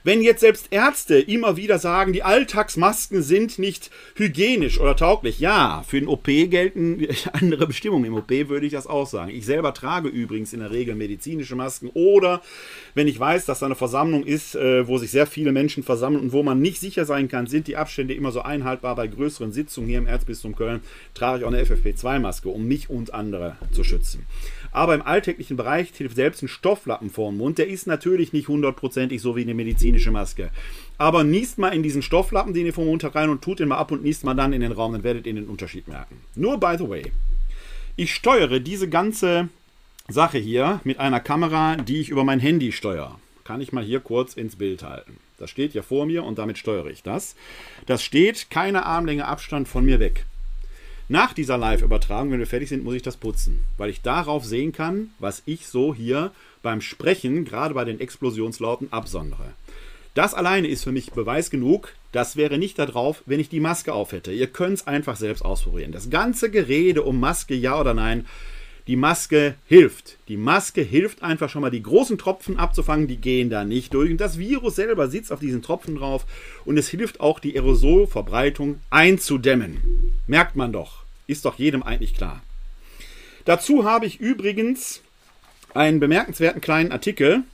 [0.02, 5.84] Wenn jetzt selbst Ärzte immer wieder sagen, die Alltagsmasken sind nicht hygienisch oder tauglich, ja,
[5.86, 8.06] für den OP gelten andere Bestimmungen.
[8.06, 9.30] Im OP würde ich das auch sagen.
[9.30, 12.40] Ich selber trage übrigens in der Regel medizinische Masken oder
[12.94, 16.22] wenn ich weiß, dass da eine Versammlung ist, äh, wo sich sehr viele Menschen versammeln
[16.22, 19.52] und wo man nicht sicher sein kann, sind die Abstände immer so einhaltbar bei größeren
[19.52, 20.80] Sitzungen hier im Erzbistum Köln,
[21.14, 24.26] trage ich auch eine FFP2-Maske, um mich und andere zu schützen.
[24.72, 27.59] Aber im alltäglichen Bereich hilft selbst ein Stofflappen vor dem Mund.
[27.59, 30.50] Der ist natürlich nicht hundertprozentig so wie eine medizinische Maske.
[30.98, 33.78] Aber niest mal in diesen Stofflappen, den ihr vom Mund rein und tut den mal
[33.78, 36.20] ab und niest mal dann in den Raum, dann werdet ihr den Unterschied merken.
[36.35, 37.12] Nur by the way.
[37.96, 39.48] Ich steuere diese ganze
[40.09, 43.18] Sache hier mit einer Kamera, die ich über mein Handy steuere.
[43.44, 45.16] Kann ich mal hier kurz ins Bild halten.
[45.38, 47.35] Das steht ja vor mir und damit steuere ich das.
[47.87, 50.26] Das steht keine Armlänge Abstand von mir weg.
[51.12, 54.70] Nach dieser Live-Übertragung, wenn wir fertig sind, muss ich das putzen, weil ich darauf sehen
[54.70, 56.30] kann, was ich so hier
[56.62, 59.54] beim Sprechen, gerade bei den Explosionslauten, absondere.
[60.14, 63.58] Das alleine ist für mich Beweis genug, das wäre nicht da drauf, wenn ich die
[63.58, 64.30] Maske auf hätte.
[64.30, 65.90] Ihr könnt es einfach selbst ausprobieren.
[65.90, 68.24] Das ganze Gerede um Maske, ja oder nein,
[68.86, 70.16] die Maske hilft.
[70.28, 74.12] Die Maske hilft einfach schon mal, die großen Tropfen abzufangen, die gehen da nicht durch.
[74.12, 76.24] Und das Virus selber sitzt auf diesen Tropfen drauf
[76.64, 80.12] und es hilft auch, die Aerosolverbreitung einzudämmen.
[80.28, 80.99] Merkt man doch.
[81.30, 82.42] Ist doch jedem eigentlich klar.
[83.44, 85.00] Dazu habe ich übrigens
[85.74, 87.44] einen bemerkenswerten kleinen Artikel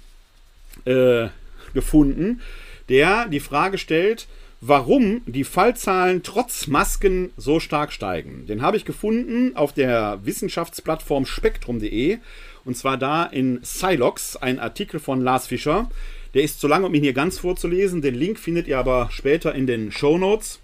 [0.86, 1.28] äh,
[1.74, 2.40] gefunden,
[2.88, 4.28] der die Frage stellt,
[4.62, 8.46] warum die Fallzahlen trotz Masken so stark steigen.
[8.46, 12.16] Den habe ich gefunden auf der Wissenschaftsplattform spektrum.de
[12.64, 15.90] und zwar da in Silox, ein Artikel von Lars Fischer.
[16.32, 18.00] Der ist zu lang, um ihn hier ganz vorzulesen.
[18.00, 20.60] Den Link findet ihr aber später in den Show Notes.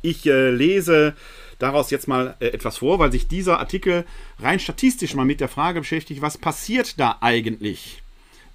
[0.00, 1.14] Ich äh, lese
[1.62, 4.04] daraus jetzt mal äh, etwas vor, weil sich dieser Artikel
[4.40, 8.02] rein statistisch mal mit der Frage beschäftigt, was passiert da eigentlich,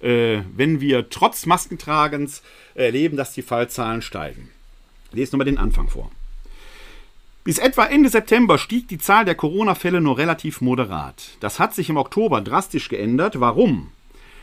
[0.00, 2.42] äh, wenn wir trotz Maskentragens
[2.74, 4.50] erleben, dass die Fallzahlen steigen.
[5.10, 6.10] Ich lese nochmal den Anfang vor.
[7.44, 11.30] Bis etwa Ende September stieg die Zahl der Corona-Fälle nur relativ moderat.
[11.40, 13.40] Das hat sich im Oktober drastisch geändert.
[13.40, 13.90] Warum?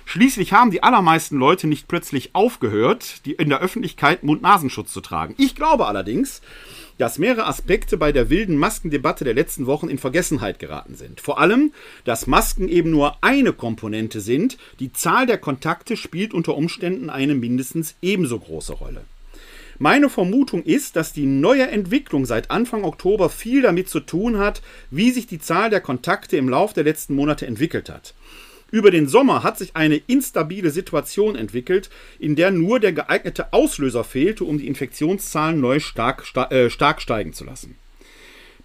[0.06, 5.36] Schließlich haben die allermeisten Leute nicht plötzlich aufgehört, die in der Öffentlichkeit Mund-Nasenschutz zu tragen.
[5.38, 6.42] Ich glaube allerdings,
[6.98, 11.22] dass mehrere Aspekte bei der wilden Maskendebatte der letzten Wochen in Vergessenheit geraten sind.
[11.22, 16.56] Vor allem, dass Masken eben nur eine Komponente sind, die Zahl der Kontakte spielt unter
[16.56, 19.02] Umständen eine mindestens ebenso große Rolle.
[19.78, 24.62] Meine Vermutung ist, dass die neue Entwicklung seit Anfang Oktober viel damit zu tun hat,
[24.90, 28.14] wie sich die Zahl der Kontakte im Lauf der letzten Monate entwickelt hat.
[28.76, 34.04] Über den Sommer hat sich eine instabile Situation entwickelt, in der nur der geeignete Auslöser
[34.04, 37.78] fehlte, um die Infektionszahlen neu stark, äh, stark steigen zu lassen.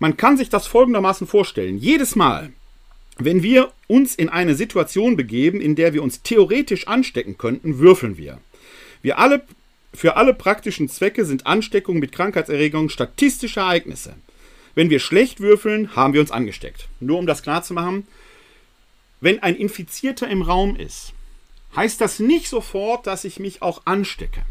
[0.01, 1.79] Man kann sich das folgendermaßen vorstellen.
[1.79, 2.51] Jedes Mal,
[3.19, 8.19] wenn wir uns in eine Situation begeben, in der wir uns theoretisch anstecken könnten, würfeln
[8.19, 8.41] wir.
[9.03, 9.43] Wir alle,
[9.95, 14.15] für alle praktischen Zwecke sind Ansteckungen mit Krankheitserregungen statistische Ereignisse.
[14.75, 16.89] Wenn wir schlecht würfeln, haben wir uns angesteckt.
[16.99, 18.09] Nur um das klar zu machen,
[19.21, 21.13] wenn ein Infizierter im Raum ist,
[21.77, 24.43] heißt das nicht sofort, dass ich mich auch anstecke.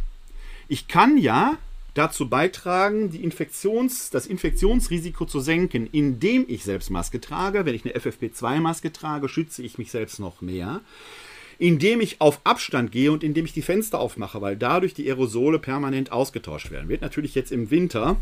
[0.68, 1.58] Ich kann ja
[1.94, 7.66] dazu beitragen, Infektions, das Infektionsrisiko zu senken, indem ich selbst Maske trage.
[7.66, 10.82] Wenn ich eine FFP2-Maske trage, schütze ich mich selbst noch mehr.
[11.58, 15.60] Indem ich auf Abstand gehe und indem ich die Fenster aufmache, weil dadurch die Aerosole
[15.60, 16.88] permanent ausgetauscht werden.
[16.88, 18.16] Wird natürlich jetzt im Winter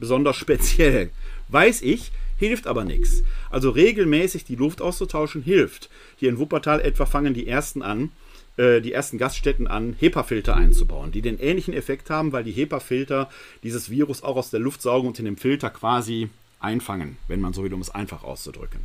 [0.00, 1.10] besonders speziell.
[1.48, 3.22] Weiß ich, hilft aber nichts.
[3.50, 5.90] Also regelmäßig die Luft auszutauschen hilft.
[6.16, 8.10] Hier in Wuppertal etwa fangen die ersten an,
[8.56, 13.28] äh, die ersten Gaststätten an, HEPA-Filter einzubauen, die den ähnlichen Effekt haben, weil die HEPA-Filter
[13.62, 17.52] dieses Virus auch aus der Luft saugen und in dem Filter quasi einfangen, wenn man
[17.52, 18.80] so will, um es einfach auszudrücken.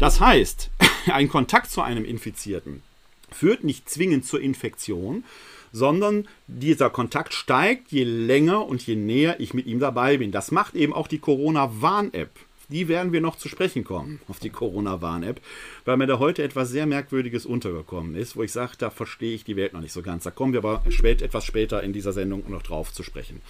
[0.00, 0.70] Das heißt,
[1.12, 2.82] ein Kontakt zu einem Infizierten
[3.30, 5.22] führt nicht zwingend zur Infektion,
[5.70, 10.32] sondern dieser Kontakt steigt, je länger und je näher ich mit ihm dabei bin.
[10.32, 12.30] Das macht eben auch die Corona-Warn-App
[12.68, 15.40] die werden wir noch zu sprechen kommen, auf die Corona-Warn-App,
[15.84, 19.44] weil mir da heute etwas sehr Merkwürdiges untergekommen ist, wo ich sage, da verstehe ich
[19.44, 20.24] die Welt noch nicht so ganz.
[20.24, 23.40] Da kommen wir aber spät, etwas später in dieser Sendung noch drauf zu sprechen.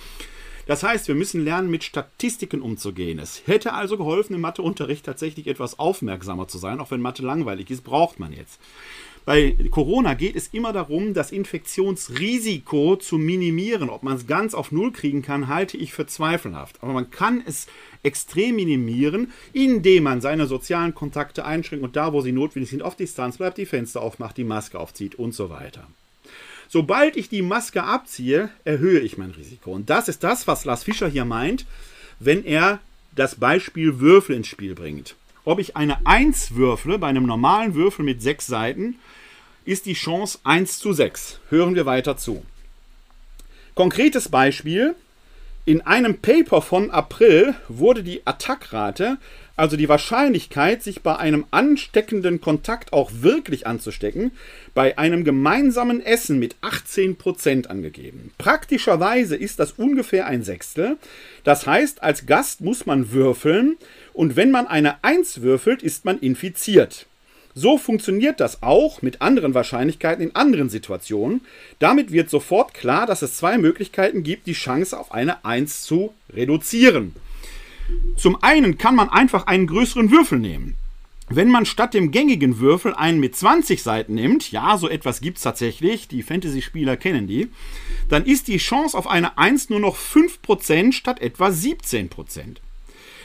[0.66, 3.18] Das heißt, wir müssen lernen, mit Statistiken umzugehen.
[3.18, 7.70] Es hätte also geholfen, im Matheunterricht tatsächlich etwas aufmerksamer zu sein, auch wenn Mathe langweilig
[7.70, 8.61] ist, braucht man jetzt.
[9.24, 13.90] Bei Corona geht es immer darum, das Infektionsrisiko zu minimieren.
[13.90, 16.76] Ob man es ganz auf Null kriegen kann, halte ich für zweifelhaft.
[16.81, 17.66] Aber man kann es
[18.02, 22.96] extrem minimieren, indem man seine sozialen Kontakte einschränkt und da, wo sie notwendig sind, auf
[22.96, 25.87] Distanz bleibt, die Fenster aufmacht, die Maske aufzieht und so weiter.
[26.68, 29.72] Sobald ich die Maske abziehe, erhöhe ich mein Risiko.
[29.72, 31.66] Und das ist das, was Lars Fischer hier meint,
[32.20, 32.81] wenn er
[33.14, 35.16] das Beispiel Würfel ins Spiel bringt.
[35.48, 38.96] Ob ich eine 1 würfle bei einem normalen Würfel mit 6 Seiten
[39.64, 41.40] ist die Chance 1 zu 6.
[41.48, 42.44] Hören wir weiter zu.
[43.74, 44.94] Konkretes Beispiel.
[45.64, 49.16] In einem Paper von April wurde die Attackrate,
[49.56, 54.32] also die Wahrscheinlichkeit, sich bei einem ansteckenden Kontakt auch wirklich anzustecken,
[54.74, 58.32] bei einem gemeinsamen Essen mit 18% angegeben.
[58.38, 60.98] Praktischerweise ist das ungefähr ein Sechstel.
[61.44, 63.76] Das heißt, als Gast muss man würfeln
[64.18, 67.07] und wenn man eine 1 würfelt, ist man infiziert.
[67.54, 71.42] So funktioniert das auch mit anderen Wahrscheinlichkeiten in anderen Situationen.
[71.78, 76.12] Damit wird sofort klar, dass es zwei Möglichkeiten gibt, die Chance auf eine 1 zu
[76.31, 77.14] reduzieren.
[78.16, 80.74] Zum einen kann man einfach einen größeren Würfel nehmen.
[81.28, 85.37] Wenn man statt dem gängigen Würfel einen mit 20 Seiten nimmt, ja, so etwas gibt
[85.37, 87.50] es tatsächlich, die Fantasy-Spieler kennen die,
[88.09, 92.57] dann ist die Chance auf eine 1 nur noch 5% statt etwa 17%.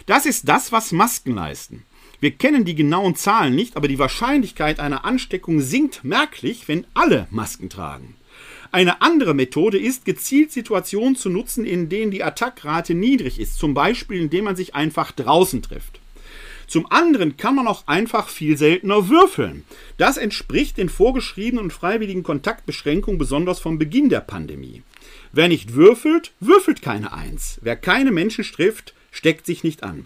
[0.05, 1.83] Das ist das, was Masken leisten.
[2.19, 7.27] Wir kennen die genauen Zahlen nicht, aber die Wahrscheinlichkeit einer Ansteckung sinkt merklich, wenn alle
[7.31, 8.15] Masken tragen.
[8.71, 13.73] Eine andere Methode ist, gezielt Situationen zu nutzen, in denen die Attackrate niedrig ist, zum
[13.73, 15.99] Beispiel indem man sich einfach draußen trifft.
[16.65, 19.63] Zum anderen kann man auch einfach viel seltener würfeln.
[19.97, 24.81] Das entspricht den vorgeschriebenen und freiwilligen Kontaktbeschränkungen besonders vom Beginn der Pandemie.
[25.33, 27.59] Wer nicht würfelt, würfelt keine Eins.
[27.61, 30.05] Wer keine Menschen trifft, steckt sich nicht an.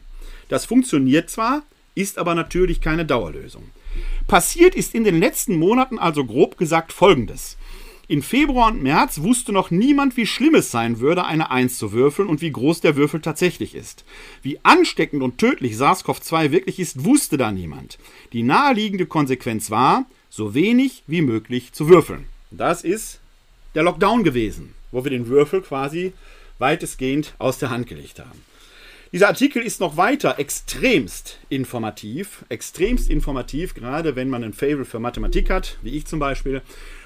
[0.49, 1.63] Das funktioniert zwar,
[1.95, 3.63] ist aber natürlich keine Dauerlösung.
[4.27, 7.57] Passiert ist in den letzten Monaten also grob gesagt Folgendes.
[8.09, 11.91] In Februar und März wusste noch niemand, wie schlimm es sein würde, eine 1 zu
[11.91, 14.05] würfeln und wie groß der Würfel tatsächlich ist.
[14.41, 17.97] Wie ansteckend und tödlich SARS-CoV-2 wirklich ist, wusste da niemand.
[18.31, 22.25] Die naheliegende Konsequenz war, so wenig wie möglich zu würfeln.
[22.49, 23.19] Das ist
[23.75, 26.13] der Lockdown gewesen, wo wir den Würfel quasi
[26.59, 28.46] weitestgehend aus der Hand gelegt haben.
[29.13, 34.99] Dieser Artikel ist noch weiter extremst informativ, extremst informativ, gerade wenn man ein Fable für
[34.99, 36.61] Mathematik hat, wie ich zum Beispiel.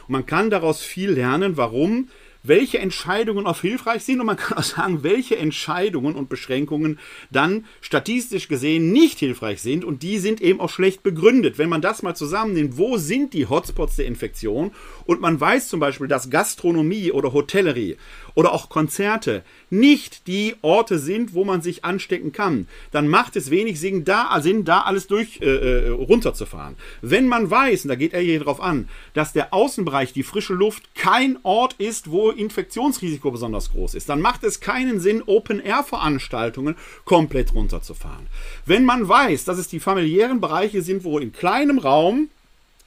[0.08, 2.08] Und man kann daraus viel lernen, warum
[2.44, 7.66] welche Entscheidungen auch hilfreich sind und man kann auch sagen, welche Entscheidungen und Beschränkungen dann
[7.82, 11.58] statistisch gesehen nicht hilfreich sind und die sind eben auch schlecht begründet.
[11.58, 14.72] Wenn man das mal zusammennimmt, wo sind die Hotspots der Infektion
[15.06, 17.98] und man weiß zum Beispiel, dass Gastronomie oder Hotellerie
[18.36, 23.50] oder auch Konzerte nicht die Orte sind, wo man sich anstecken kann, dann macht es
[23.50, 26.76] wenig Sinn, da, Sinn, da alles durch äh, äh, runterzufahren.
[27.02, 30.54] Wenn man weiß, und da geht er hier drauf an, dass der Außenbereich, die frische
[30.54, 36.76] Luft, kein Ort ist, wo Infektionsrisiko besonders groß ist, dann macht es keinen Sinn, Open-Air-Veranstaltungen
[37.06, 38.28] komplett runterzufahren.
[38.66, 42.30] Wenn man weiß, dass es die familiären Bereiche sind, wo in kleinem Raum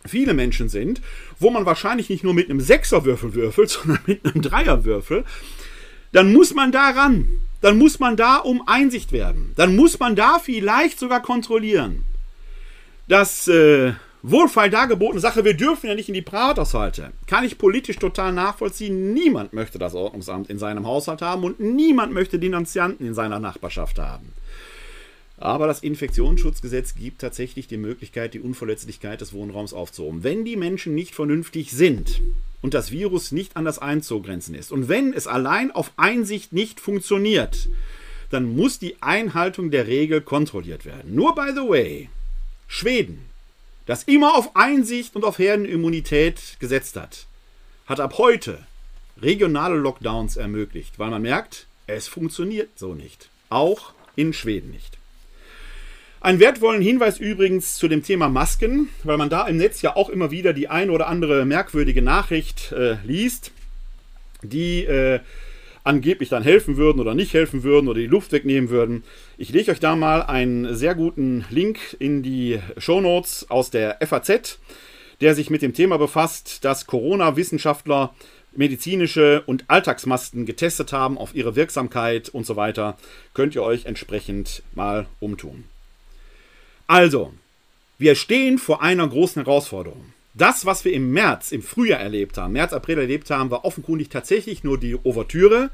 [0.06, 1.00] viele Menschen sind,
[1.38, 5.24] wo man wahrscheinlich nicht nur mit einem Sechserwürfel würfelt, sondern mit einem Dreierwürfel,
[6.12, 7.28] dann muss man da ran.
[7.60, 9.52] Dann muss man da um Einsicht werden.
[9.56, 12.04] Dann muss man da vielleicht sogar kontrollieren.
[13.08, 17.12] Das äh, wohlfeil dargebotene Sache, wir dürfen ja nicht in die Privathaushalte.
[17.26, 19.12] Kann ich politisch total nachvollziehen.
[19.14, 23.98] Niemand möchte das Ordnungsamt in seinem Haushalt haben und niemand möchte Denunzianten in seiner Nachbarschaft
[23.98, 24.32] haben.
[25.36, 30.22] Aber das Infektionsschutzgesetz gibt tatsächlich die Möglichkeit, die Unverletzlichkeit des Wohnraums aufzuhoben.
[30.22, 32.20] Wenn die Menschen nicht vernünftig sind
[32.62, 37.68] und das Virus nicht anders einzugrenzen ist und wenn es allein auf Einsicht nicht funktioniert,
[38.30, 41.14] dann muss die Einhaltung der Regel kontrolliert werden.
[41.14, 42.08] Nur by the way,
[42.68, 43.24] Schweden,
[43.86, 47.26] das immer auf Einsicht und auf Herdenimmunität gesetzt hat,
[47.86, 48.64] hat ab heute
[49.20, 53.28] regionale Lockdowns ermöglicht, weil man merkt, es funktioniert so nicht.
[53.50, 54.96] Auch in Schweden nicht.
[56.24, 60.08] Einen wertvollen Hinweis übrigens zu dem Thema Masken, weil man da im Netz ja auch
[60.08, 63.52] immer wieder die ein oder andere merkwürdige Nachricht äh, liest,
[64.40, 65.20] die äh,
[65.82, 69.04] angeblich dann helfen würden oder nicht helfen würden oder die Luft wegnehmen würden.
[69.36, 73.98] Ich lege euch da mal einen sehr guten Link in die Show Notes aus der
[74.00, 74.58] FAZ,
[75.20, 78.14] der sich mit dem Thema befasst, dass Corona-Wissenschaftler
[78.56, 82.96] medizinische und Alltagsmasken getestet haben auf ihre Wirksamkeit und so weiter.
[83.34, 85.64] Könnt ihr euch entsprechend mal umtun.
[86.86, 87.32] Also,
[87.98, 90.12] wir stehen vor einer großen Herausforderung.
[90.34, 94.08] Das, was wir im März, im Frühjahr erlebt haben, März, April erlebt haben, war offenkundig
[94.08, 95.70] tatsächlich nur die Ouvertüre.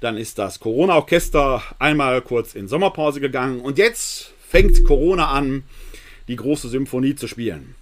[0.00, 5.64] Dann ist das Corona-Orchester einmal kurz in Sommerpause gegangen und jetzt fängt Corona an,
[6.28, 7.74] die große Symphonie zu spielen.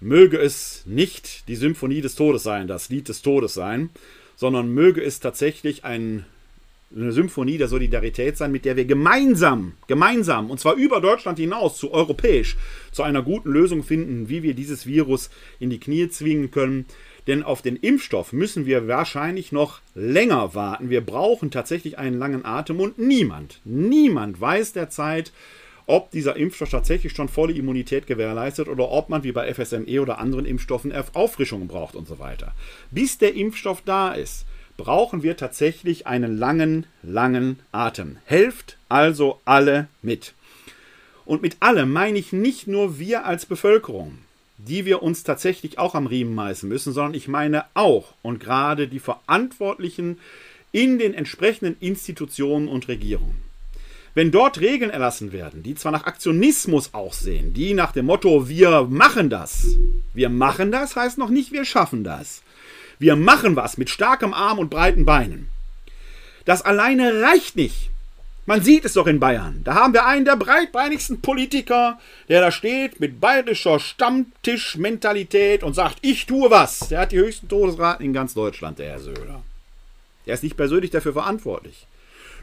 [0.00, 3.90] Möge es nicht die Symphonie des Todes sein, das Lied des Todes sein,
[4.36, 6.24] sondern möge es tatsächlich ein
[6.94, 11.76] eine Symphonie der Solidarität sein, mit der wir gemeinsam, gemeinsam, und zwar über Deutschland hinaus,
[11.76, 12.56] zu europäisch,
[12.92, 15.28] zu einer guten Lösung finden, wie wir dieses Virus
[15.60, 16.86] in die Knie zwingen können.
[17.26, 20.88] Denn auf den Impfstoff müssen wir wahrscheinlich noch länger warten.
[20.88, 25.32] Wir brauchen tatsächlich einen langen Atem und niemand, niemand weiß derzeit,
[25.84, 30.18] ob dieser Impfstoff tatsächlich schon volle Immunität gewährleistet oder ob man wie bei FSME oder
[30.18, 32.54] anderen Impfstoffen Auffrischungen braucht und so weiter.
[32.90, 34.44] Bis der Impfstoff da ist,
[34.78, 38.16] brauchen wir tatsächlich einen langen, langen Atem.
[38.24, 40.32] Helft also alle mit.
[41.26, 44.16] Und mit alle meine ich nicht nur wir als Bevölkerung,
[44.56, 48.88] die wir uns tatsächlich auch am Riemen meißen müssen, sondern ich meine auch und gerade
[48.88, 50.18] die Verantwortlichen
[50.72, 53.36] in den entsprechenden Institutionen und Regierungen.
[54.14, 58.84] Wenn dort Regeln erlassen werden, die zwar nach Aktionismus aussehen, die nach dem Motto wir
[58.84, 59.76] machen das,
[60.14, 62.42] wir machen das heißt noch nicht wir schaffen das,
[62.98, 65.48] wir machen was mit starkem Arm und breiten Beinen.
[66.44, 67.90] Das alleine reicht nicht.
[68.46, 69.60] Man sieht es doch in Bayern.
[69.64, 75.98] Da haben wir einen der breitbeinigsten Politiker, der da steht mit bayerischer Stammtischmentalität und sagt,
[76.00, 76.88] ich tue was.
[76.88, 79.42] Der hat die höchsten Todesraten in ganz Deutschland, der Herr Söder.
[80.24, 81.86] Er ist nicht persönlich dafür verantwortlich.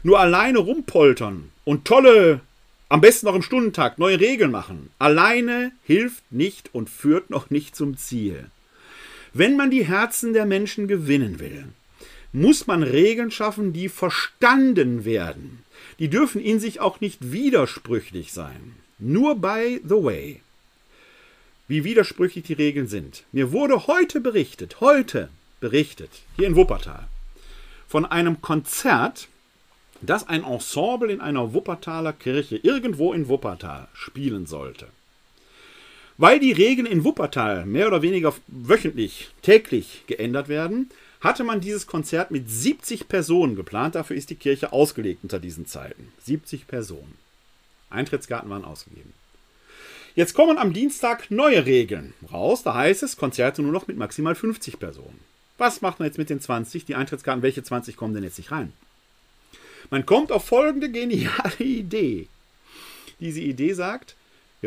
[0.04, 2.40] Nur alleine rumpoltern und tolle,
[2.88, 7.74] am besten noch im Stundentakt, neue Regeln machen, alleine hilft nicht und führt noch nicht
[7.74, 8.48] zum Ziel.
[9.38, 11.66] Wenn man die Herzen der Menschen gewinnen will,
[12.32, 15.62] muss man Regeln schaffen, die verstanden werden.
[15.98, 18.76] Die dürfen in sich auch nicht widersprüchlich sein.
[18.98, 20.40] Nur by the way.
[21.68, 23.24] Wie widersprüchlich die Regeln sind.
[23.30, 25.28] Mir wurde heute berichtet, heute
[25.60, 27.06] berichtet, hier in Wuppertal,
[27.86, 29.28] von einem Konzert,
[30.00, 34.86] das ein Ensemble in einer Wuppertaler Kirche irgendwo in Wuppertal spielen sollte.
[36.18, 41.86] Weil die Regeln in Wuppertal mehr oder weniger wöchentlich, täglich geändert werden, hatte man dieses
[41.86, 43.94] Konzert mit 70 Personen geplant.
[43.94, 46.12] Dafür ist die Kirche ausgelegt unter diesen Zeiten.
[46.24, 47.16] 70 Personen.
[47.90, 49.12] Eintrittskarten waren ausgegeben.
[50.14, 52.62] Jetzt kommen am Dienstag neue Regeln raus.
[52.62, 55.20] Da heißt es, Konzerte nur noch mit maximal 50 Personen.
[55.58, 56.86] Was macht man jetzt mit den 20?
[56.86, 58.72] Die Eintrittskarten, welche 20 kommen denn jetzt nicht rein?
[59.90, 62.28] Man kommt auf folgende geniale Idee.
[63.20, 64.16] Diese Idee sagt,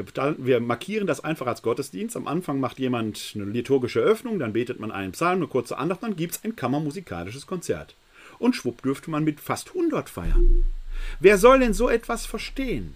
[0.05, 2.15] wir, wir, markieren das einfach als Gottesdienst.
[2.15, 6.03] Am Anfang macht jemand eine liturgische Öffnung, dann betet man einen Psalm, eine kurze Andacht,
[6.03, 7.95] dann gibt es ein kammermusikalisches Konzert.
[8.37, 10.63] Und schwupp dürfte man mit fast 100 feiern.
[11.19, 12.93] Wer soll denn so etwas verstehen?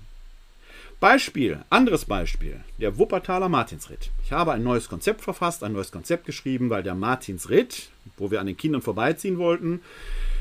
[1.00, 4.10] Beispiel, anderes Beispiel, der Wuppertaler Martinsritt.
[4.24, 8.40] Ich habe ein neues Konzept verfasst, ein neues Konzept geschrieben, weil der Martinsritt, wo wir
[8.40, 9.82] an den Kindern vorbeiziehen wollten,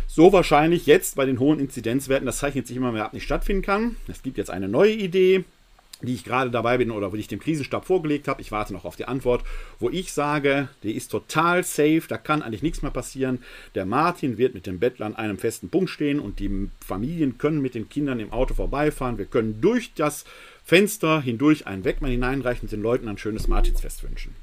[0.06, 3.62] so wahrscheinlich jetzt bei den hohen Inzidenzwerten, das zeichnet sich immer mehr ab, nicht stattfinden
[3.62, 3.96] kann.
[4.06, 5.44] Es gibt jetzt eine neue Idee,
[6.06, 8.40] die ich gerade dabei bin oder wo ich dem Krisenstab vorgelegt habe.
[8.40, 9.44] Ich warte noch auf die Antwort,
[9.78, 13.42] wo ich sage, die ist total safe, da kann eigentlich nichts mehr passieren.
[13.74, 17.62] Der Martin wird mit dem Bettler an einem festen Punkt stehen und die Familien können
[17.62, 19.18] mit den Kindern im Auto vorbeifahren.
[19.18, 20.24] Wir können durch das
[20.64, 24.34] Fenster hindurch einen Wegmann hineinreichen und den Leuten ein schönes Martinsfest wünschen.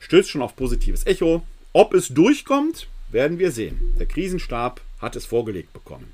[0.00, 1.42] Stößt schon auf positives Echo.
[1.72, 3.96] Ob es durchkommt, Werden wir sehen.
[3.98, 6.12] Der Krisenstab hat es vorgelegt bekommen.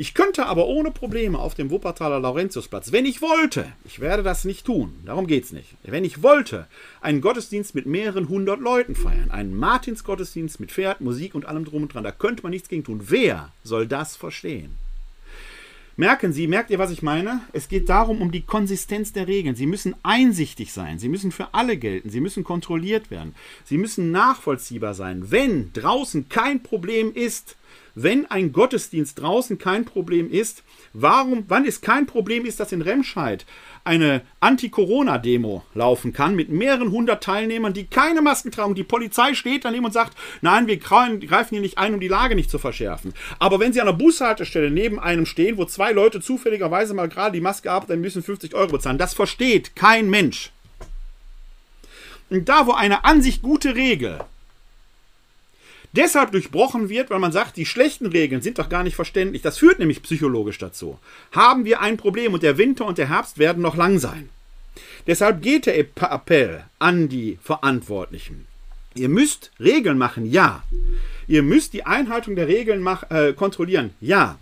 [0.00, 4.46] Ich könnte aber ohne Probleme auf dem Wuppertaler Laurentiusplatz, wenn ich wollte, ich werde das
[4.46, 6.68] nicht tun, darum geht es nicht, wenn ich wollte,
[7.02, 11.82] einen Gottesdienst mit mehreren hundert Leuten feiern, einen Martinsgottesdienst mit Pferd, Musik und allem drum
[11.82, 13.02] und dran, da könnte man nichts gegen tun.
[13.10, 14.78] Wer soll das verstehen?
[15.98, 17.42] Merken Sie, merkt ihr, was ich meine?
[17.52, 19.54] Es geht darum, um die Konsistenz der Regeln.
[19.54, 23.34] Sie müssen einsichtig sein, sie müssen für alle gelten, sie müssen kontrolliert werden,
[23.66, 25.30] sie müssen nachvollziehbar sein.
[25.30, 27.56] Wenn draußen kein Problem ist,
[27.94, 30.62] wenn ein Gottesdienst draußen kein Problem ist,
[30.92, 33.44] warum, wann es kein Problem ist, dass in Remscheid
[33.84, 38.74] eine Anti-Corona-Demo laufen kann mit mehreren hundert Teilnehmern, die keine Masken tragen.
[38.74, 42.34] Die Polizei steht daneben und sagt, nein, wir greifen hier nicht ein, um die Lage
[42.34, 43.14] nicht zu verschärfen.
[43.38, 47.32] Aber wenn sie an einer Bushaltestelle neben einem stehen, wo zwei Leute zufälligerweise mal gerade
[47.32, 48.98] die Maske ab, dann müssen 50 Euro bezahlen.
[48.98, 50.52] Das versteht kein Mensch.
[52.28, 54.20] Und da, wo eine an sich gute Regel
[55.92, 59.42] deshalb durchbrochen wird, weil man sagt, die schlechten Regeln sind doch gar nicht verständlich.
[59.42, 60.98] Das führt nämlich psychologisch dazu.
[61.32, 64.28] Haben wir ein Problem und der Winter und der Herbst werden noch lang sein.
[65.06, 68.46] Deshalb geht der Appell an die Verantwortlichen.
[68.94, 70.64] Ihr müsst Regeln machen, ja.
[71.26, 74.38] Ihr müsst die Einhaltung der Regeln äh, kontrollieren, ja.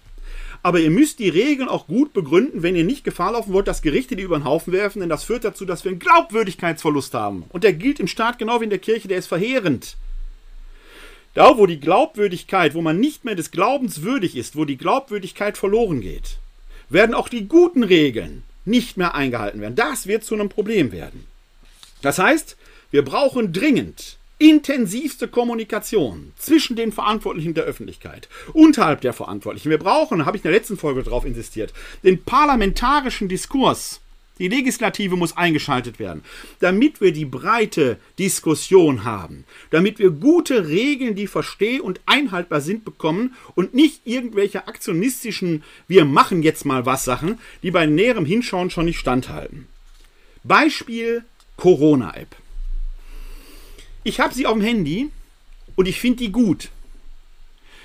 [0.62, 3.82] Aber ihr müsst die Regeln auch gut begründen, wenn ihr nicht Gefahr laufen wollt, dass
[3.82, 7.44] Gerichte die über den Haufen werfen, denn das führt dazu, dass wir einen Glaubwürdigkeitsverlust haben.
[7.50, 9.96] Und der gilt im Staat genau wie in der Kirche, der ist verheerend.
[11.38, 15.56] Da, wo die Glaubwürdigkeit, wo man nicht mehr des Glaubens würdig ist, wo die Glaubwürdigkeit
[15.56, 16.38] verloren geht,
[16.88, 19.76] werden auch die guten Regeln nicht mehr eingehalten werden.
[19.76, 21.28] Das wird zu einem Problem werden.
[22.02, 22.56] Das heißt,
[22.90, 29.70] wir brauchen dringend intensivste Kommunikation zwischen den Verantwortlichen der Öffentlichkeit, unterhalb der Verantwortlichen.
[29.70, 31.72] Wir brauchen, habe ich in der letzten Folge darauf insistiert,
[32.02, 34.00] den parlamentarischen Diskurs
[34.38, 36.22] die Legislative muss eingeschaltet werden,
[36.60, 42.84] damit wir die breite Diskussion haben, damit wir gute Regeln, die versteh- und einhaltbar sind,
[42.84, 48.70] bekommen und nicht irgendwelche aktionistischen Wir machen jetzt mal was Sachen, die bei näherem Hinschauen
[48.70, 49.66] schon nicht standhalten.
[50.44, 51.24] Beispiel
[51.56, 52.36] Corona-App.
[54.04, 55.10] Ich habe sie auf dem Handy
[55.76, 56.70] und ich finde die gut.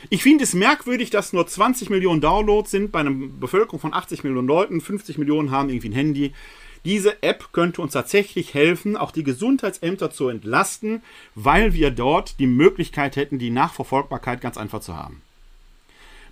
[0.09, 4.23] Ich finde es merkwürdig, dass nur 20 Millionen Downloads sind bei einer Bevölkerung von 80
[4.23, 4.81] Millionen Leuten.
[4.81, 6.33] 50 Millionen haben irgendwie ein Handy.
[6.85, 11.01] Diese App könnte uns tatsächlich helfen, auch die Gesundheitsämter zu entlasten,
[11.33, 15.21] weil wir dort die Möglichkeit hätten, die Nachverfolgbarkeit ganz einfach zu haben.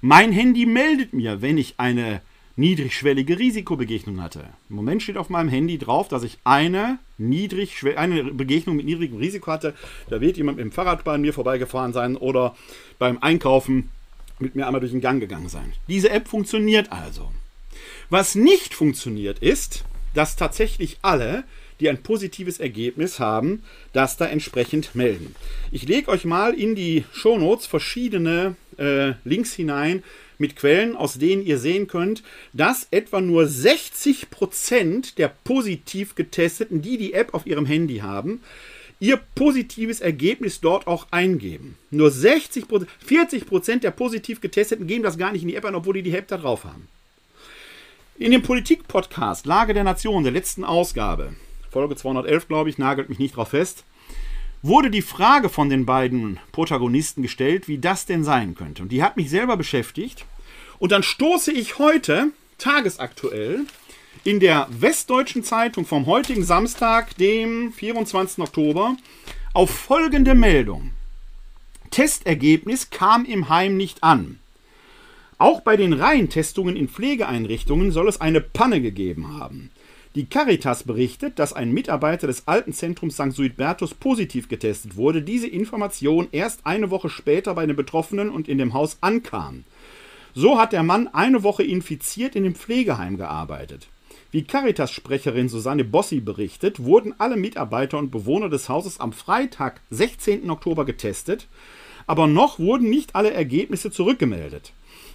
[0.01, 2.21] Mein Handy meldet mir, wenn ich eine
[2.61, 4.45] niedrigschwellige Risikobegegnung hatte.
[4.69, 9.51] Im Moment steht auf meinem Handy drauf, dass ich eine, eine Begegnung mit niedrigem Risiko
[9.51, 9.73] hatte.
[10.09, 12.55] Da wird jemand mit dem Fahrrad bei mir vorbeigefahren sein oder
[12.99, 13.89] beim Einkaufen
[14.39, 15.73] mit mir einmal durch den Gang gegangen sein.
[15.89, 17.31] Diese App funktioniert also.
[18.09, 19.83] Was nicht funktioniert ist,
[20.13, 21.43] dass tatsächlich alle,
[21.79, 25.35] die ein positives Ergebnis haben, das da entsprechend melden.
[25.71, 30.03] Ich lege euch mal in die Shownotes verschiedene äh, Links hinein
[30.41, 36.97] mit Quellen, aus denen ihr sehen könnt, dass etwa nur 60% der positiv getesteten, die
[36.97, 38.41] die App auf ihrem Handy haben,
[38.99, 41.77] ihr positives Ergebnis dort auch eingeben.
[41.89, 45.93] Nur 60 40% der positiv getesteten geben das gar nicht in die App ein, obwohl
[45.93, 46.87] die die Hälfte drauf haben.
[48.17, 51.33] In dem Politik-Podcast Lage der Nation der letzten Ausgabe,
[51.71, 53.83] Folge 211, glaube ich, nagelt mich nicht drauf fest,
[54.61, 58.83] wurde die Frage von den beiden Protagonisten gestellt, wie das denn sein könnte.
[58.83, 60.25] Und die hat mich selber beschäftigt.
[60.81, 63.67] Und dann stoße ich heute, tagesaktuell,
[64.23, 68.39] in der Westdeutschen Zeitung vom heutigen Samstag, dem 24.
[68.39, 68.97] Oktober,
[69.53, 70.89] auf folgende Meldung.
[71.91, 74.39] Testergebnis kam im Heim nicht an.
[75.37, 79.69] Auch bei den Reihentestungen in Pflegeeinrichtungen soll es eine Panne gegeben haben.
[80.15, 83.33] Die Caritas berichtet, dass ein Mitarbeiter des Altenzentrums St.
[83.33, 88.57] Suidbertus positiv getestet wurde, diese Information erst eine Woche später bei den Betroffenen und in
[88.57, 89.63] dem Haus ankam.
[90.33, 93.87] So hat der Mann eine Woche infiziert in dem Pflegeheim gearbeitet.
[94.31, 100.49] Wie Caritas-Sprecherin Susanne Bossi berichtet, wurden alle Mitarbeiter und Bewohner des Hauses am Freitag, 16.
[100.49, 101.47] Oktober getestet,
[102.07, 104.71] aber noch wurden nicht alle Ergebnisse zurückgemeldet.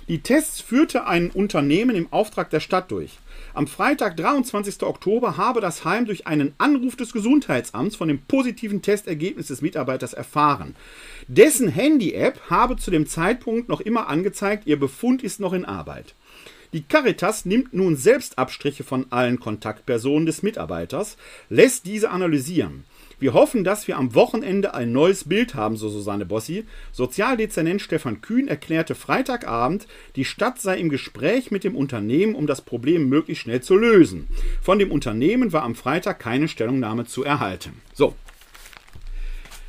[0.09, 3.19] Die Tests führte ein Unternehmen im Auftrag der Stadt durch.
[3.55, 4.85] Am Freitag, 23.
[4.85, 10.13] Oktober, habe das Heim durch einen Anruf des Gesundheitsamts von dem positiven Testergebnis des Mitarbeiters
[10.13, 10.77] erfahren.
[11.27, 16.15] Dessen Handy-App habe zu dem Zeitpunkt noch immer angezeigt, ihr Befund ist noch in Arbeit.
[16.73, 21.17] Die Caritas nimmt nun selbst Abstriche von allen Kontaktpersonen des Mitarbeiters,
[21.49, 22.85] lässt diese analysieren.
[23.19, 26.67] Wir hoffen, dass wir am Wochenende ein neues Bild haben, so Susanne Bossi.
[26.93, 29.87] Sozialdezernent Stefan Kühn erklärte Freitagabend,
[30.17, 34.29] die Stadt sei im Gespräch mit dem Unternehmen, um das Problem möglichst schnell zu lösen.
[34.61, 37.81] Von dem Unternehmen war am Freitag keine Stellungnahme zu erhalten.
[37.95, 38.15] So,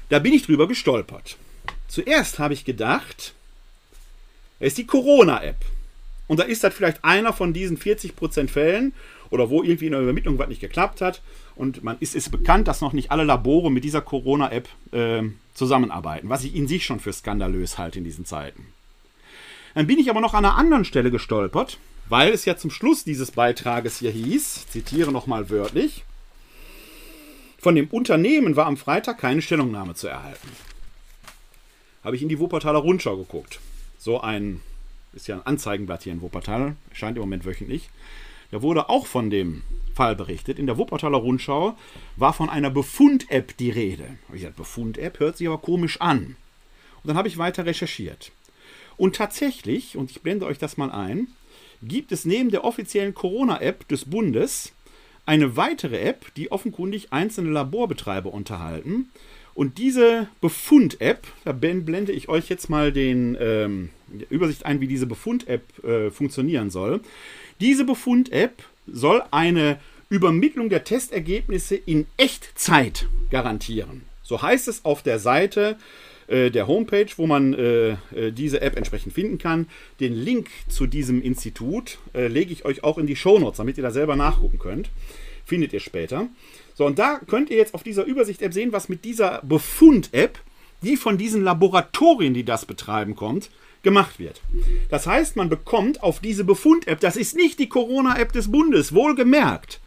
[0.10, 1.38] da bin ich drüber gestolpert.
[1.88, 3.34] zuerst habe ich gedacht,
[4.60, 5.58] es ist die Corona-App.
[6.28, 8.94] Und da ist das vielleicht einer von diesen 40% Fällen
[9.30, 11.22] oder wo irgendwie in der Übermittlung was nicht geklappt hat.
[11.58, 15.24] Und man ist, ist bekannt, dass noch nicht alle Labore mit dieser Corona-App äh,
[15.56, 18.68] zusammenarbeiten, was ich in sich schon für skandalös halte in diesen Zeiten.
[19.74, 21.80] Dann bin ich aber noch an einer anderen Stelle gestolpert,
[22.10, 26.04] weil es ja zum Schluss dieses Beitrages hier hieß, zitiere nochmal wörtlich,
[27.58, 30.50] von dem Unternehmen war am Freitag keine Stellungnahme zu erhalten.
[32.04, 33.60] Habe ich in die Wuppertaler Rundschau geguckt.
[33.98, 34.62] So ein,
[35.14, 37.90] ist ja ein Anzeigenblatt hier in Wuppertal, erscheint im Moment wöchentlich.
[38.52, 39.64] Da wurde auch von dem
[39.98, 40.60] Fall berichtet.
[40.60, 41.76] In der Wuppertaler Rundschau
[42.18, 44.06] war von einer Befund-App die Rede.
[44.28, 46.36] Ich gesagt, Befund-App hört sich aber komisch an.
[47.02, 48.32] Und dann habe ich weiter recherchiert.
[48.96, 51.28] Und tatsächlich, und ich blende euch das mal ein,
[51.82, 54.72] gibt es neben der offiziellen Corona-App des Bundes
[55.26, 59.10] eine weitere App, die offenkundig einzelne Laborbetreiber unterhalten.
[59.56, 63.90] Und diese Befund-App, da blende ich euch jetzt mal den ähm,
[64.30, 67.02] Übersicht ein, wie diese Befund-App äh, funktionieren soll.
[67.60, 69.80] Diese Befund-App soll eine
[70.10, 74.04] Übermittlung der Testergebnisse in Echtzeit garantieren.
[74.24, 75.78] So heißt es auf der Seite
[76.28, 79.68] äh, der Homepage, wo man äh, äh, diese App entsprechend finden kann.
[80.00, 83.84] Den Link zu diesem Institut äh, lege ich euch auch in die Shownotes, damit ihr
[83.84, 84.90] da selber nachgucken könnt.
[85.46, 86.28] Findet ihr später.
[86.76, 90.40] So, und da könnt ihr jetzt auf dieser Übersicht-App sehen, was mit dieser Befund-App,
[90.84, 93.50] die von diesen Laboratorien, die das betreiben, kommt,
[93.88, 94.42] gemacht wird.
[94.90, 99.80] Das heißt, man bekommt auf diese Befund-App, das ist nicht die Corona-App des Bundes, wohlgemerkt,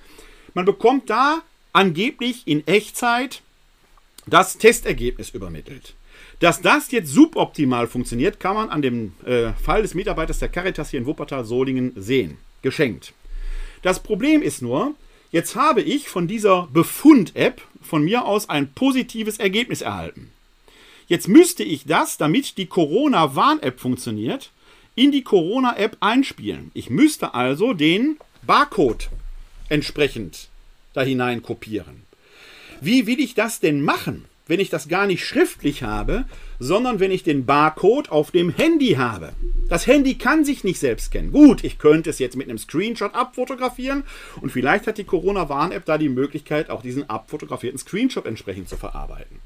[0.54, 1.42] man bekommt da
[1.74, 3.42] angeblich in Echtzeit
[4.26, 5.92] das Testergebnis übermittelt.
[6.38, 10.88] Dass das jetzt suboptimal funktioniert, kann man an dem äh, Fall des Mitarbeiters der Caritas
[10.88, 12.38] hier in Wuppertal-Solingen sehen.
[12.62, 13.12] Geschenkt.
[13.82, 14.94] Das Problem ist nur,
[15.30, 20.30] jetzt habe ich von dieser Befund-App von mir aus ein positives Ergebnis erhalten.
[21.10, 24.52] Jetzt müsste ich das, damit die Corona-Warn-App funktioniert,
[24.94, 26.70] in die Corona-App einspielen.
[26.72, 29.10] Ich müsste also den Barcode
[29.68, 30.50] entsprechend
[30.92, 32.04] da hinein kopieren.
[32.80, 36.26] Wie will ich das denn machen, wenn ich das gar nicht schriftlich habe,
[36.60, 39.32] sondern wenn ich den Barcode auf dem Handy habe?
[39.68, 41.32] Das Handy kann sich nicht selbst scannen.
[41.32, 44.04] Gut, ich könnte es jetzt mit einem Screenshot abfotografieren
[44.40, 49.40] und vielleicht hat die Corona-Warn-App da die Möglichkeit, auch diesen abfotografierten Screenshot entsprechend zu verarbeiten.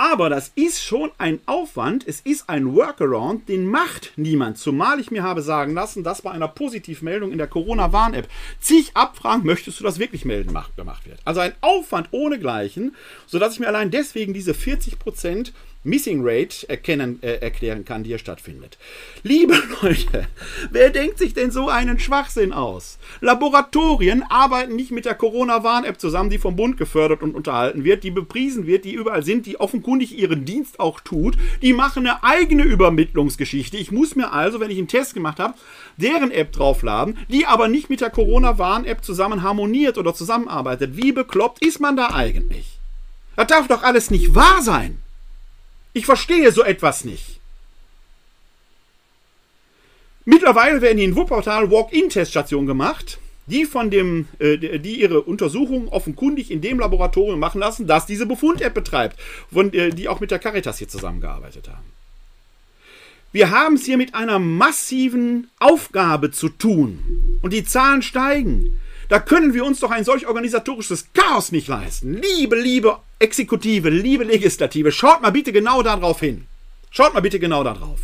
[0.00, 4.56] Aber das ist schon ein Aufwand, es ist ein Workaround, den macht niemand.
[4.56, 8.28] Zumal ich mir habe sagen lassen, dass bei einer Positivmeldung in der Corona-Warn-App
[8.60, 11.18] zig Abfragen, möchtest du das wirklich melden, gemacht wird.
[11.24, 12.94] Also ein Aufwand ohnegleichen,
[13.26, 15.50] sodass ich mir allein deswegen diese 40%
[15.88, 18.78] Missing Rate erkennen, äh, erklären kann, die hier stattfindet.
[19.22, 20.26] Liebe Leute,
[20.70, 22.98] wer denkt sich denn so einen Schwachsinn aus?
[23.20, 28.10] Laboratorien arbeiten nicht mit der Corona-Warn-App zusammen, die vom Bund gefördert und unterhalten wird, die
[28.10, 31.36] bepriesen wird, die überall sind, die offenkundig ihren Dienst auch tut.
[31.62, 33.76] Die machen eine eigene Übermittlungsgeschichte.
[33.76, 35.54] Ich muss mir also, wenn ich einen Test gemacht habe,
[35.96, 40.96] deren App draufladen, die aber nicht mit der Corona-Warn-App zusammen harmoniert oder zusammenarbeitet.
[40.96, 42.78] Wie bekloppt ist man da eigentlich?
[43.36, 44.98] Das darf doch alles nicht wahr sein.
[45.98, 47.40] Ich verstehe so etwas nicht.
[50.24, 56.60] Mittlerweile werden in Wuppertal Walk-in-Teststationen gemacht, die von dem, äh, die ihre Untersuchungen offenkundig in
[56.60, 59.18] dem Laboratorium machen lassen, das diese Befund-App betreibt,
[59.52, 61.86] von, äh, die auch mit der Caritas hier zusammengearbeitet haben.
[63.32, 67.40] Wir haben es hier mit einer massiven Aufgabe zu tun.
[67.42, 68.78] Und die Zahlen steigen.
[69.08, 72.20] Da können wir uns doch ein solch organisatorisches Chaos nicht leisten.
[72.36, 76.46] Liebe, liebe Exekutive, liebe Legislative, schaut mal bitte genau darauf hin.
[76.90, 78.00] Schaut mal bitte genau darauf.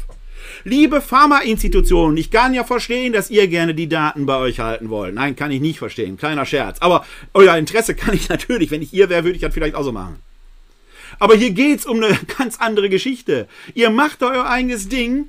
[0.64, 5.14] Liebe Pharmainstitutionen, ich kann ja verstehen, dass ihr gerne die Daten bei euch halten wollt.
[5.14, 6.16] Nein, kann ich nicht verstehen.
[6.16, 6.78] Kleiner Scherz.
[6.80, 9.84] Aber euer Interesse kann ich natürlich, wenn ich ihr wäre, würde ich das vielleicht auch
[9.84, 10.20] so machen.
[11.18, 13.46] Aber hier geht's um eine ganz andere Geschichte.
[13.74, 15.28] Ihr macht euer eigenes Ding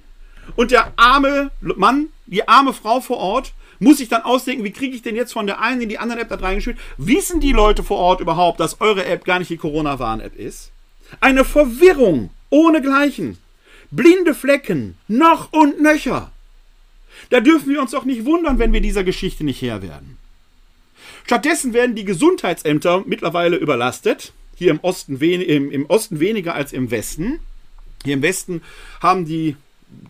[0.56, 4.96] und der arme Mann, die arme Frau vor Ort muss ich dann ausdenken, wie kriege
[4.96, 6.78] ich denn jetzt von der einen in die andere App da reingespielt?
[6.98, 10.72] Wissen die Leute vor Ort überhaupt, dass eure App gar nicht die Corona-Warn-App ist?
[11.20, 13.38] Eine Verwirrung ohnegleichen.
[13.92, 16.32] Blinde Flecken, noch und nöcher.
[17.30, 20.18] Da dürfen wir uns doch nicht wundern, wenn wir dieser Geschichte nicht Herr werden.
[21.26, 24.34] Stattdessen werden die Gesundheitsämter mittlerweile überlastet.
[24.56, 27.40] Hier im Osten, im, im Osten weniger als im Westen.
[28.04, 28.62] Hier im Westen
[29.02, 29.56] haben die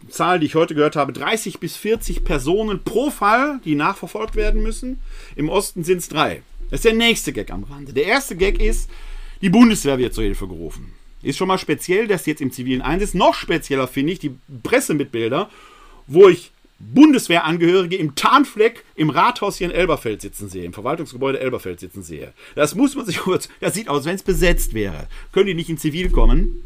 [0.10, 4.64] Zahl, die ich heute gehört habe, 30 bis 40 Personen pro Fall, die nachverfolgt werden
[4.64, 5.00] müssen.
[5.36, 6.42] Im Osten sind es drei.
[6.70, 7.94] Das ist der nächste Gag am Rande.
[7.94, 8.90] Der erste Gag ist,
[9.42, 10.94] die Bundeswehr wird zur Hilfe gerufen.
[11.22, 13.14] Ist schon mal speziell, dass jetzt im zivilen Einsatz.
[13.14, 15.50] Noch spezieller finde ich die Presse mit Bilder,
[16.08, 21.80] wo ich Bundeswehrangehörige im Tarnfleck im Rathaus hier in Elberfeld sitzen sehe, im Verwaltungsgebäude Elberfeld
[21.80, 22.34] sitzen sehe.
[22.54, 25.08] Das muss man sich kurz, das sieht aus, wenn es besetzt wäre.
[25.32, 26.64] Können die nicht in Zivil kommen?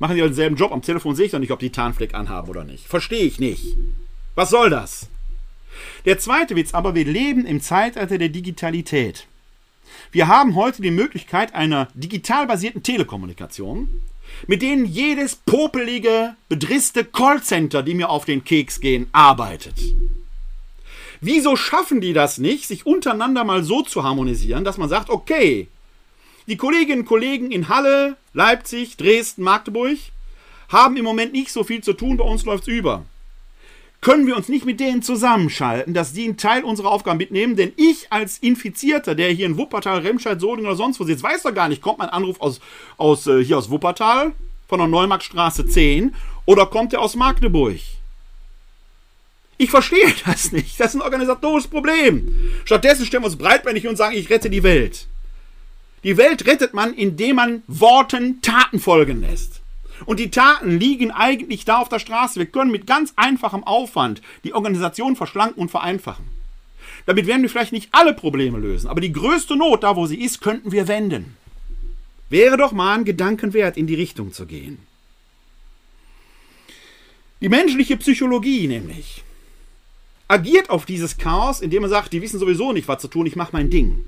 [0.00, 0.72] Machen die denselben Job.
[0.72, 2.86] Am Telefon sehe ich doch nicht, ob die Tarnfleck anhaben oder nicht.
[2.86, 3.76] Verstehe ich nicht.
[4.34, 5.08] Was soll das?
[6.06, 9.26] Der zweite Witz aber, wir leben im Zeitalter der Digitalität.
[10.10, 14.00] Wir haben heute die Möglichkeit einer digital basierten Telekommunikation,
[14.46, 19.74] mit denen jedes popelige, bedrisste Callcenter, die mir auf den Keks gehen, arbeitet.
[21.20, 25.68] Wieso schaffen die das nicht, sich untereinander mal so zu harmonisieren, dass man sagt, okay,
[26.50, 29.96] die Kolleginnen und Kollegen in Halle, Leipzig, Dresden, Magdeburg
[30.68, 33.04] haben im Moment nicht so viel zu tun, bei uns läuft es über.
[34.00, 37.54] Können wir uns nicht mit denen zusammenschalten, dass die einen Teil unserer Aufgaben mitnehmen?
[37.54, 41.42] Denn ich als Infizierter, der hier in Wuppertal, Remscheid, Solingen oder sonst wo sitzt, weiß
[41.42, 42.60] doch gar nicht, kommt mein Anruf aus,
[42.96, 44.32] aus äh, hier aus Wuppertal,
[44.68, 46.14] von der Neumarktstraße 10,
[46.46, 47.78] oder kommt der aus Magdeburg?
[49.58, 50.80] Ich verstehe das nicht.
[50.80, 52.34] Das ist ein organisatorisches Problem.
[52.64, 55.06] Stattdessen stellen wir uns breitbeinig und sagen, ich rette die Welt.
[56.02, 59.60] Die Welt rettet man, indem man Worten Taten folgen lässt.
[60.06, 62.38] Und die Taten liegen eigentlich da auf der Straße.
[62.38, 66.24] Wir können mit ganz einfachem Aufwand die Organisation verschlanken und vereinfachen.
[67.06, 70.20] Damit werden wir vielleicht nicht alle Probleme lösen, aber die größte Not, da wo sie
[70.20, 71.36] ist, könnten wir wenden.
[72.30, 74.78] Wäre doch mal ein Gedanken wert, in die Richtung zu gehen.
[77.40, 79.22] Die menschliche Psychologie nämlich
[80.28, 83.34] agiert auf dieses Chaos, indem man sagt, die wissen sowieso nicht, was zu tun, ich
[83.34, 84.04] mache mein Ding.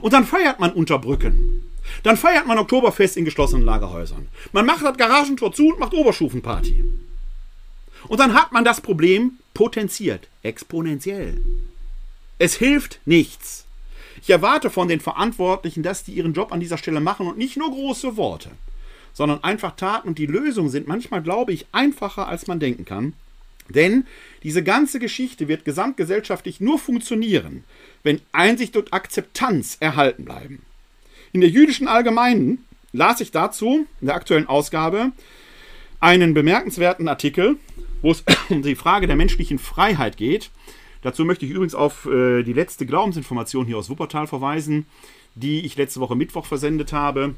[0.00, 1.62] Und dann feiert man unter Brücken.
[2.02, 4.28] Dann feiert man Oktoberfest in geschlossenen Lagerhäusern.
[4.52, 6.84] Man macht das Garagentor zu und macht Oberstufenparty.
[8.08, 11.40] Und dann hat man das Problem potenziert, exponentiell.
[12.38, 13.64] Es hilft nichts.
[14.22, 17.56] Ich erwarte von den Verantwortlichen, dass die ihren Job an dieser Stelle machen und nicht
[17.56, 18.50] nur große Worte,
[19.12, 20.08] sondern einfach Taten.
[20.08, 23.14] Und die Lösungen sind manchmal, glaube ich, einfacher, als man denken kann.
[23.68, 24.06] Denn
[24.42, 27.64] diese ganze Geschichte wird gesamtgesellschaftlich nur funktionieren,
[28.06, 30.62] wenn Einsicht und Akzeptanz erhalten bleiben.
[31.32, 35.10] In der jüdischen Allgemeinen las ich dazu in der aktuellen Ausgabe
[35.98, 37.56] einen bemerkenswerten Artikel,
[38.02, 40.50] wo es um die Frage der menschlichen Freiheit geht.
[41.02, 44.86] Dazu möchte ich übrigens auf äh, die letzte Glaubensinformation hier aus Wuppertal verweisen,
[45.34, 47.34] die ich letzte Woche Mittwoch versendet habe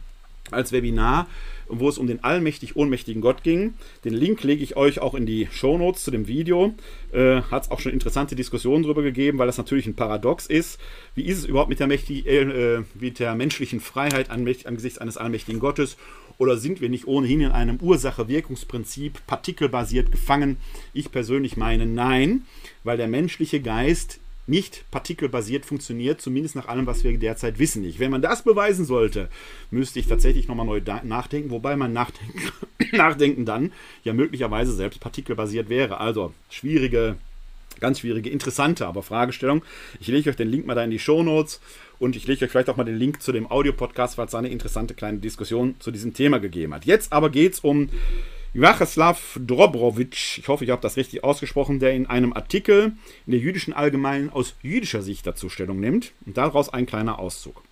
[0.53, 1.27] als Webinar,
[1.69, 3.75] wo es um den allmächtig ohnmächtigen Gott ging.
[4.05, 6.75] Den Link lege ich euch auch in die Shownotes zu dem Video.
[7.13, 10.79] Äh, Hat es auch schon interessante Diskussionen darüber gegeben, weil das natürlich ein Paradox ist.
[11.15, 15.61] Wie ist es überhaupt mit der, mächtig, äh, mit der menschlichen Freiheit angesichts eines allmächtigen
[15.61, 15.97] Gottes?
[16.39, 20.57] Oder sind wir nicht ohnehin in einem Ursache-Wirkungsprinzip partikelbasiert gefangen?
[20.93, 22.43] Ich persönlich meine nein,
[22.85, 27.99] weil der menschliche Geist nicht partikelbasiert funktioniert, zumindest nach allem, was wir derzeit wissen nicht.
[27.99, 29.29] Wenn man das beweisen sollte,
[29.71, 32.41] müsste ich tatsächlich nochmal neu nachdenken, wobei mein Nachdenken,
[32.97, 33.73] Nachdenken dann
[34.05, 36.01] ja möglicherweise selbst partikelbasiert wäre.
[36.01, 37.17] Also schwierige,
[37.81, 39.63] ganz schwierige, interessante aber Fragestellung.
[40.01, 41.61] Ich lege euch den Link mal da in die Show Notes
[41.99, 44.39] und ich lege euch vielleicht auch mal den Link zu dem Audiopodcast, weil es da
[44.39, 46.87] eine interessante kleine Diskussion zu diesem Thema gegeben hat.
[46.87, 47.91] Jetzt aber geht es um
[48.55, 52.93] Vyacheslav Drobrowitsch, ich hoffe, ich habe das richtig ausgesprochen, der in einem Artikel
[53.27, 57.63] in der jüdischen Allgemeinen aus jüdischer Sicht dazu Stellung nimmt und daraus ein kleiner Auszug.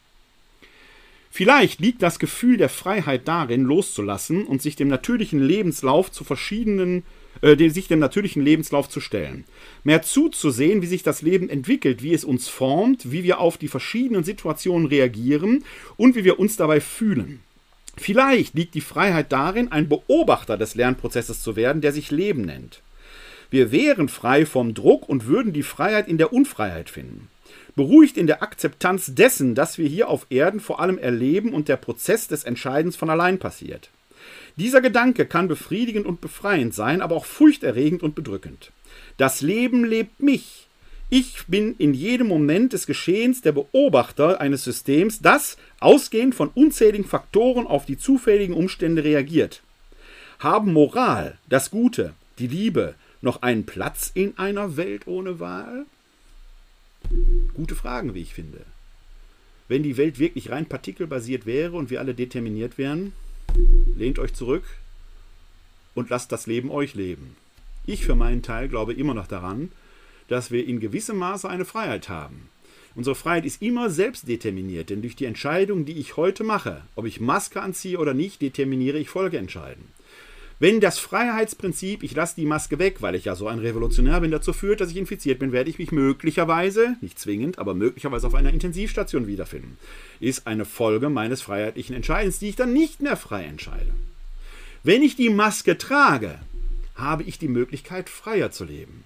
[1.30, 7.02] Vielleicht liegt das Gefühl der Freiheit darin, loszulassen und sich dem natürlichen Lebenslauf zu verschiedenen,
[7.40, 9.44] äh, sich dem natürlichen Lebenslauf zu stellen.
[9.82, 13.68] Mehr zuzusehen, wie sich das Leben entwickelt, wie es uns formt, wie wir auf die
[13.68, 15.64] verschiedenen Situationen reagieren
[15.96, 17.40] und wie wir uns dabei fühlen.
[17.96, 22.82] Vielleicht liegt die Freiheit darin, ein Beobachter des Lernprozesses zu werden, der sich Leben nennt.
[23.50, 27.28] Wir wären frei vom Druck und würden die Freiheit in der Unfreiheit finden.
[27.74, 31.76] Beruhigt in der Akzeptanz dessen, dass wir hier auf Erden vor allem erleben und der
[31.76, 33.90] Prozess des Entscheidens von allein passiert.
[34.56, 38.72] Dieser Gedanke kann befriedigend und befreiend sein, aber auch furchterregend und bedrückend.
[39.16, 40.65] Das Leben lebt mich,
[41.08, 47.04] ich bin in jedem Moment des Geschehens der Beobachter eines Systems, das, ausgehend von unzähligen
[47.04, 49.62] Faktoren auf die zufälligen Umstände reagiert.
[50.40, 55.86] Haben Moral, das Gute, die Liebe noch einen Platz in einer Welt ohne Wahl?
[57.54, 58.60] Gute Fragen, wie ich finde.
[59.68, 63.12] Wenn die Welt wirklich rein partikelbasiert wäre und wir alle determiniert wären,
[63.96, 64.64] lehnt euch zurück
[65.94, 67.36] und lasst das Leben euch leben.
[67.86, 69.70] Ich für meinen Teil glaube immer noch daran,
[70.28, 72.48] dass wir in gewissem Maße eine Freiheit haben.
[72.94, 77.04] Unsere Freiheit ist immer selbst determiniert, denn durch die Entscheidung, die ich heute mache, ob
[77.04, 79.84] ich Maske anziehe oder nicht, determiniere ich Folgeentscheiden.
[80.58, 84.30] Wenn das Freiheitsprinzip, ich lasse die Maske weg, weil ich ja so ein Revolutionär bin,
[84.30, 88.34] dazu führt, dass ich infiziert bin, werde ich mich möglicherweise, nicht zwingend, aber möglicherweise auf
[88.34, 89.76] einer Intensivstation wiederfinden.
[90.18, 93.92] Ist eine Folge meines freiheitlichen Entscheidens, die ich dann nicht mehr frei entscheide.
[94.82, 96.38] Wenn ich die Maske trage,
[96.94, 99.04] habe ich die Möglichkeit, freier zu leben.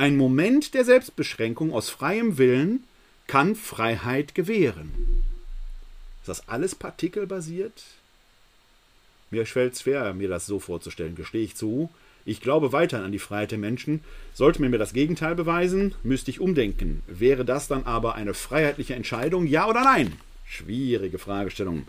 [0.00, 2.84] Ein Moment der Selbstbeschränkung aus freiem Willen
[3.26, 4.92] kann Freiheit gewähren.
[6.22, 7.84] Ist das alles partikelbasiert?
[9.30, 11.90] Mir fällt es schwer, mir das so vorzustellen, gestehe ich zu.
[12.24, 14.00] Ich glaube weiterhin an die Freiheit der Menschen.
[14.32, 17.02] Sollte mir mir das Gegenteil beweisen, müsste ich umdenken.
[17.06, 20.14] Wäre das dann aber eine freiheitliche Entscheidung, ja oder nein?
[20.46, 21.86] Schwierige Fragestellung.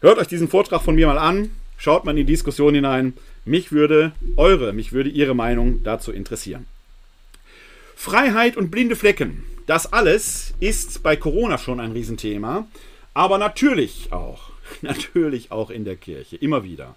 [0.00, 3.12] Hört euch diesen Vortrag von mir mal an, schaut mal in die Diskussion hinein.
[3.44, 6.64] Mich würde eure, mich würde Ihre Meinung dazu interessieren.
[8.02, 9.44] Freiheit und blinde Flecken.
[9.66, 12.66] Das alles ist bei Corona schon ein Riesenthema,
[13.14, 14.50] aber natürlich auch,
[14.82, 16.96] natürlich auch in der Kirche, immer wieder.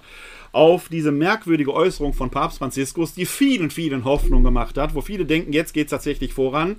[0.52, 5.26] Auf diese merkwürdige Äußerung von Papst Franziskus, die vielen, vielen Hoffnung gemacht hat, wo viele
[5.26, 6.78] denken, jetzt geht es tatsächlich voran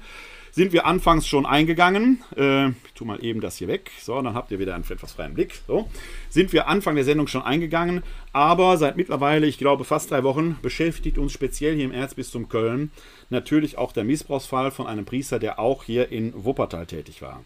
[0.56, 2.22] sind wir anfangs schon eingegangen.
[2.34, 3.90] Äh, ich tue mal eben das hier weg.
[4.00, 5.60] So, dann habt ihr wieder einen etwas freien Blick.
[5.66, 5.86] So,
[6.30, 8.02] sind wir Anfang der Sendung schon eingegangen.
[8.32, 12.90] Aber seit mittlerweile, ich glaube, fast drei Wochen beschäftigt uns speziell hier im Erzbistum Köln
[13.28, 17.44] natürlich auch der Missbrauchsfall von einem Priester, der auch hier in Wuppertal tätig war.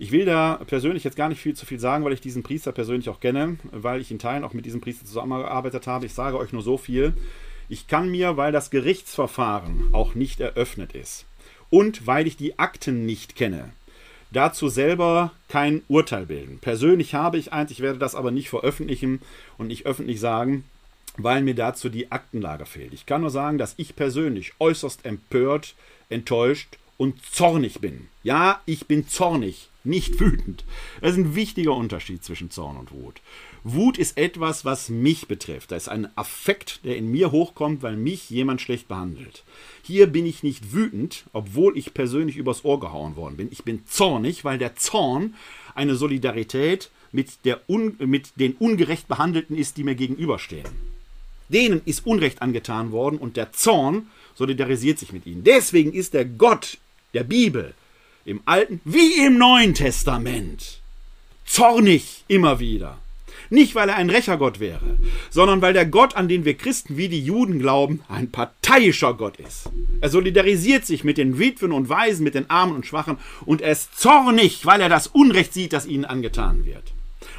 [0.00, 2.72] Ich will da persönlich jetzt gar nicht viel zu viel sagen, weil ich diesen Priester
[2.72, 6.06] persönlich auch kenne, weil ich in Teilen auch mit diesem Priester zusammengearbeitet habe.
[6.06, 7.12] Ich sage euch nur so viel.
[7.68, 11.26] Ich kann mir, weil das Gerichtsverfahren auch nicht eröffnet ist,
[11.70, 13.70] und weil ich die Akten nicht kenne,
[14.30, 16.58] dazu selber kein Urteil bilden.
[16.58, 19.20] Persönlich habe ich eins, ich werde das aber nicht veröffentlichen
[19.56, 20.64] und nicht öffentlich sagen,
[21.16, 22.92] weil mir dazu die Aktenlage fehlt.
[22.92, 25.74] Ich kann nur sagen, dass ich persönlich äußerst empört,
[26.10, 28.08] enttäuscht und zornig bin.
[28.22, 30.64] Ja, ich bin zornig, nicht wütend.
[31.00, 33.20] Das ist ein wichtiger Unterschied zwischen Zorn und Wut.
[33.72, 35.72] Wut ist etwas, was mich betrifft.
[35.72, 39.44] Da ist ein Affekt, der in mir hochkommt, weil mich jemand schlecht behandelt.
[39.82, 43.48] Hier bin ich nicht wütend, obwohl ich persönlich übers Ohr gehauen worden bin.
[43.50, 45.34] Ich bin zornig, weil der Zorn
[45.74, 50.68] eine Solidarität mit, der un, mit den ungerecht Behandelten ist, die mir gegenüberstehen.
[51.48, 55.44] Denen ist Unrecht angetan worden und der Zorn solidarisiert sich mit ihnen.
[55.44, 56.78] Deswegen ist der Gott
[57.14, 57.74] der Bibel
[58.24, 60.80] im Alten wie im Neuen Testament
[61.46, 62.98] zornig immer wieder.
[63.50, 64.98] Nicht, weil er ein Rächergott wäre,
[65.30, 69.38] sondern weil der Gott, an den wir Christen wie die Juden glauben, ein parteiischer Gott
[69.38, 69.70] ist.
[70.00, 73.72] Er solidarisiert sich mit den Witwen und Waisen, mit den Armen und Schwachen und er
[73.72, 76.92] ist zornig, weil er das Unrecht sieht, das ihnen angetan wird.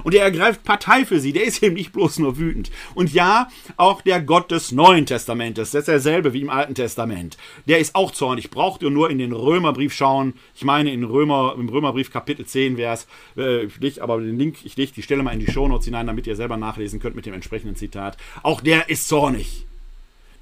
[0.04, 1.34] Und er ergreift Partei für sie.
[1.34, 2.72] Der ist eben nicht bloß nur wütend.
[2.96, 7.38] Und ja, auch der Gott des Neuen Testamentes, das ist derselbe wie im Alten Testament.
[7.68, 8.52] Der ist auch zornig.
[8.52, 10.34] Braucht ihr nur in den Römerbrief schauen.
[10.56, 14.58] Ich meine, in Römer, im Römerbrief Kapitel 10 wäre es, äh, ich aber den Link,
[14.64, 17.26] ich leg die Stelle mal in die Shownotes hinein, damit ihr selber nachlesen könnt mit
[17.26, 18.18] dem entsprechenden Zitat.
[18.44, 19.66] Auch der ist zornig.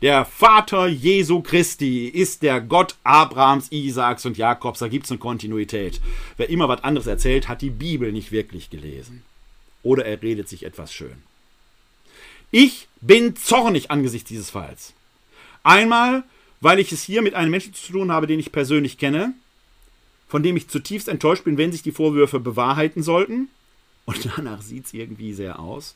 [0.01, 4.80] Der Vater Jesu Christi ist der Gott Abrahams, Isaaks und Jakobs.
[4.80, 6.01] Da gibt es eine Kontinuität.
[6.38, 9.24] Wer immer was anderes erzählt, hat die Bibel nicht wirklich gelesen
[9.84, 11.23] oder er redet sich etwas schön.
[12.51, 14.93] Ich bin zornig angesichts dieses Falls.
[15.63, 16.23] Einmal,
[16.61, 19.34] weil ich es hier mit einem Menschen zu tun habe, den ich persönlich kenne,
[20.28, 23.49] von dem ich zutiefst enttäuscht bin, wenn sich die Vorwürfe bewahrheiten sollten.
[24.05, 25.95] Und danach sieht es irgendwie sehr aus.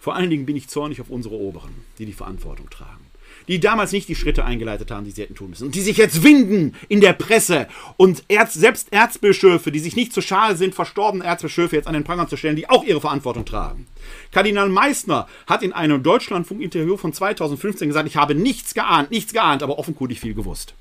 [0.00, 3.03] Vor allen Dingen bin ich zornig auf unsere Oberen, die die Verantwortung tragen
[3.48, 5.66] die damals nicht die Schritte eingeleitet haben, die sie hätten tun müssen.
[5.66, 10.12] Und die sich jetzt winden in der Presse und Erz, selbst Erzbischöfe, die sich nicht
[10.12, 13.44] zu schade sind, verstorbene Erzbischöfe jetzt an den Pranger zu stellen, die auch ihre Verantwortung
[13.44, 13.86] tragen.
[14.32, 19.62] Kardinal Meissner hat in einem Deutschlandfunk-Interview von 2015 gesagt, ich habe nichts geahnt, nichts geahnt,
[19.62, 20.74] aber offenkundig viel gewusst.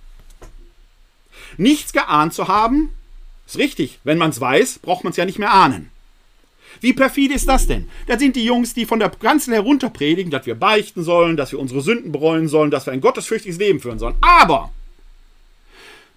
[1.57, 2.89] Nichts geahnt zu haben,
[3.45, 3.99] ist richtig.
[4.03, 5.89] Wenn man es weiß, braucht man es ja nicht mehr ahnen.
[6.81, 7.89] Wie perfide ist das denn?
[8.07, 11.51] Das sind die Jungs, die von der Kanzel herunter predigen, dass wir beichten sollen, dass
[11.51, 14.15] wir unsere Sünden bereuen sollen, dass wir ein gottesfürchtiges Leben führen sollen.
[14.21, 14.71] Aber,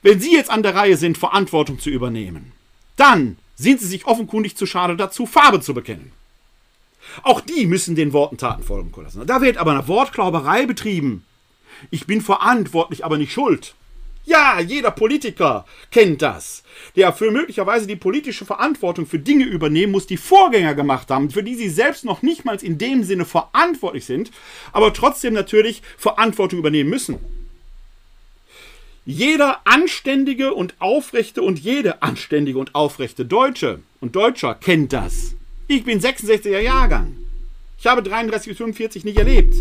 [0.02, 2.52] wenn sie jetzt an der Reihe sind, Verantwortung zu übernehmen,
[2.96, 6.12] dann sind sie sich offenkundig zu schade dazu, Farbe zu bekennen.
[7.22, 9.26] Auch die müssen den Worten Taten folgen lassen.
[9.26, 11.24] Da wird aber eine Wortklauberei betrieben.
[11.90, 13.74] Ich bin verantwortlich, aber nicht schuld.
[14.26, 16.64] Ja, jeder Politiker kennt das.
[16.96, 21.44] Der für möglicherweise die politische Verantwortung für Dinge übernehmen muss, die Vorgänger gemacht haben, für
[21.44, 24.32] die sie selbst noch nicht mal in dem Sinne verantwortlich sind,
[24.72, 27.18] aber trotzdem natürlich Verantwortung übernehmen müssen.
[29.04, 35.36] Jeder anständige und aufrechte und jede anständige und aufrechte Deutsche und Deutscher kennt das.
[35.68, 37.16] Ich bin 66er Jahrgang.
[37.78, 39.54] Ich habe 33 bis 45 nicht erlebt.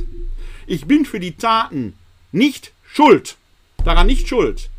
[0.65, 1.93] Ich bin für die Taten
[2.31, 3.37] nicht schuld
[3.85, 4.69] daran nicht schuld.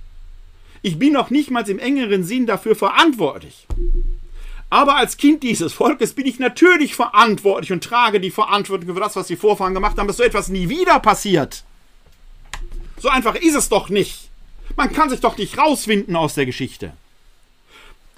[0.83, 3.67] Ich bin noch nicht mal im engeren Sinn dafür verantwortlich.
[4.69, 9.17] Aber als Kind dieses Volkes bin ich natürlich verantwortlich und trage die Verantwortung für das,
[9.17, 11.65] was die Vorfahren gemacht haben, dass so etwas nie wieder passiert.
[12.99, 14.31] So einfach ist es doch nicht.
[14.77, 16.93] Man kann sich doch nicht rauswinden aus der Geschichte.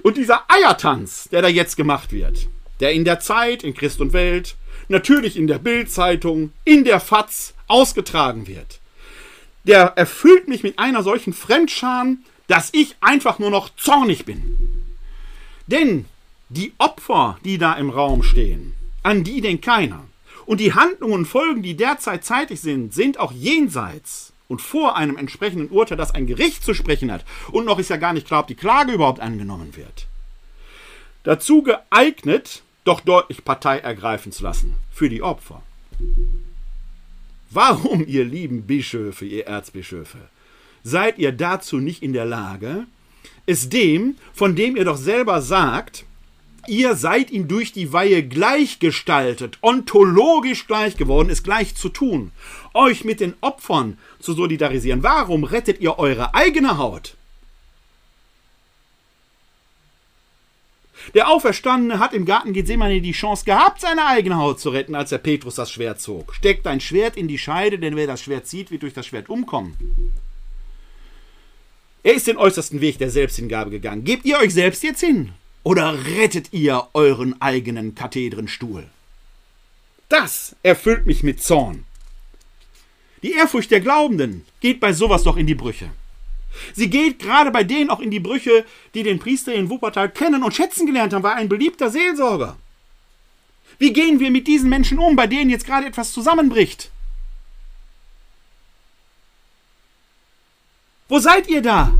[0.02, 2.48] Und dieser Eiertanz, der da jetzt gemacht wird,
[2.80, 4.56] der in der Zeit, in Christ und Welt,
[4.88, 8.80] natürlich in der Bildzeitung, in der FAZ ausgetragen wird,
[9.68, 14.86] der erfüllt mich mit einer solchen Fremdscham, dass ich einfach nur noch zornig bin.
[15.66, 16.06] Denn
[16.48, 20.04] die Opfer, die da im Raum stehen, an die denkt keiner.
[20.46, 25.18] Und die Handlungen und Folgen, die derzeit zeitig sind, sind auch jenseits und vor einem
[25.18, 27.26] entsprechenden Urteil, das ein Gericht zu sprechen hat.
[27.52, 30.06] Und noch ist ja gar nicht klar, ob die Klage überhaupt angenommen wird.
[31.24, 35.60] Dazu geeignet, doch deutlich Partei ergreifen zu lassen für die Opfer.
[37.50, 40.18] Warum, ihr lieben Bischöfe, ihr Erzbischöfe,
[40.82, 42.86] seid ihr dazu nicht in der Lage,
[43.46, 46.04] es dem, von dem ihr doch selber sagt,
[46.66, 52.32] ihr seid ihm durch die Weihe gleichgestaltet, ontologisch gleich geworden, es gleich zu tun,
[52.74, 55.02] euch mit den Opfern zu solidarisieren.
[55.02, 57.17] Warum rettet ihr eure eigene Haut?
[61.14, 65.10] Der Auferstandene hat im Garten Gethsemane die Chance gehabt, seine eigene Haut zu retten, als
[65.10, 66.34] der Petrus das Schwert zog.
[66.34, 69.28] Steckt ein Schwert in die Scheide, denn wer das Schwert zieht, wird durch das Schwert
[69.28, 69.76] umkommen.
[72.02, 74.04] Er ist den äußersten Weg der Selbsthingabe gegangen.
[74.04, 75.32] Gebt ihr euch selbst jetzt hin?
[75.62, 78.84] Oder rettet ihr euren eigenen Kathedrenstuhl?
[80.08, 81.84] Das erfüllt mich mit Zorn.
[83.22, 85.90] Die Ehrfurcht der Glaubenden geht bei sowas doch in die Brüche.
[86.74, 90.42] Sie geht gerade bei denen auch in die Brüche, die den Priester in Wuppertal kennen
[90.42, 92.56] und schätzen gelernt haben, war ein beliebter Seelsorger.
[93.78, 96.90] Wie gehen wir mit diesen Menschen um, bei denen jetzt gerade etwas zusammenbricht?
[101.08, 101.94] Wo seid ihr da?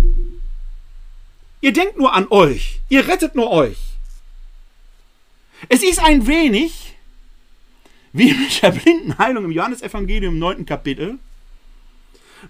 [1.61, 2.81] Ihr denkt nur an euch.
[2.89, 3.79] Ihr rettet nur euch.
[5.69, 6.95] Es ist ein wenig
[8.13, 10.67] wie mit der blinden Heilung im Johannesevangelium im 9.
[10.67, 11.19] Kapitel,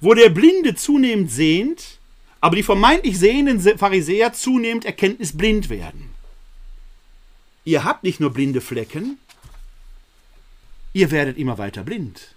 [0.01, 1.98] wo der Blinde zunehmend sehnt,
[2.41, 6.11] aber die vermeintlich sehenden Pharisäer zunehmend erkenntnisblind werden.
[7.65, 9.19] Ihr habt nicht nur blinde Flecken,
[10.93, 12.35] ihr werdet immer weiter blind.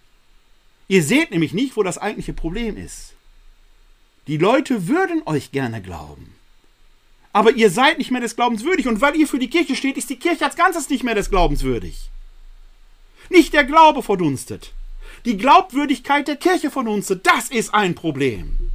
[0.87, 3.13] Ihr seht nämlich nicht, wo das eigentliche Problem ist.
[4.27, 6.35] Die Leute würden euch gerne glauben.
[7.33, 8.87] Aber ihr seid nicht mehr des Glaubens würdig.
[8.87, 11.29] Und weil ihr für die Kirche steht, ist die Kirche als Ganzes nicht mehr des
[11.29, 12.09] Glaubens würdig.
[13.29, 14.73] Nicht der Glaube verdunstet.
[15.25, 17.25] Die Glaubwürdigkeit der Kirche verdunstet.
[17.25, 18.70] Das ist ein Problem.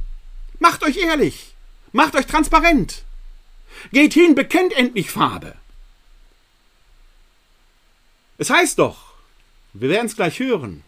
[0.59, 1.55] Macht euch ehrlich.
[1.91, 3.03] Macht euch transparent.
[3.91, 5.55] Geht hin, bekennt endlich Farbe.
[8.37, 9.13] Es heißt doch,
[9.73, 10.83] wir werden es gleich hören,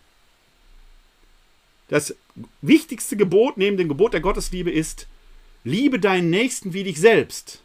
[1.87, 2.15] das
[2.61, 5.07] wichtigste Gebot neben dem Gebot der Gottesliebe ist,
[5.63, 7.61] liebe deinen Nächsten wie dich selbst.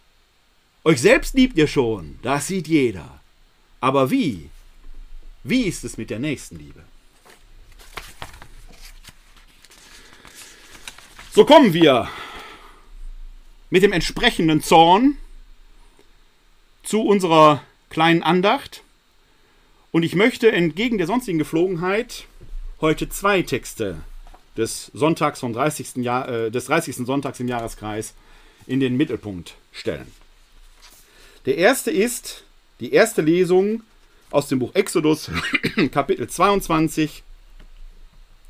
[0.82, 3.20] Euch selbst liebt ihr schon, das sieht jeder.
[3.80, 4.48] Aber wie?
[5.42, 6.82] Wie ist es mit der Nächstenliebe?
[11.34, 12.08] So kommen wir
[13.68, 15.16] mit dem entsprechenden Zorn
[16.84, 17.60] zu unserer
[17.90, 18.84] kleinen Andacht.
[19.90, 22.26] Und ich möchte entgegen der sonstigen Geflogenheit
[22.80, 23.96] heute zwei Texte
[24.56, 26.04] des Sonntags vom 30.
[26.04, 27.04] Jahr, äh, des 30.
[27.04, 28.14] Sonntags im Jahreskreis
[28.68, 30.06] in den Mittelpunkt stellen.
[31.46, 32.44] Der erste ist
[32.78, 33.82] die erste Lesung
[34.30, 35.32] aus dem Buch Exodus,
[35.90, 37.24] Kapitel 22,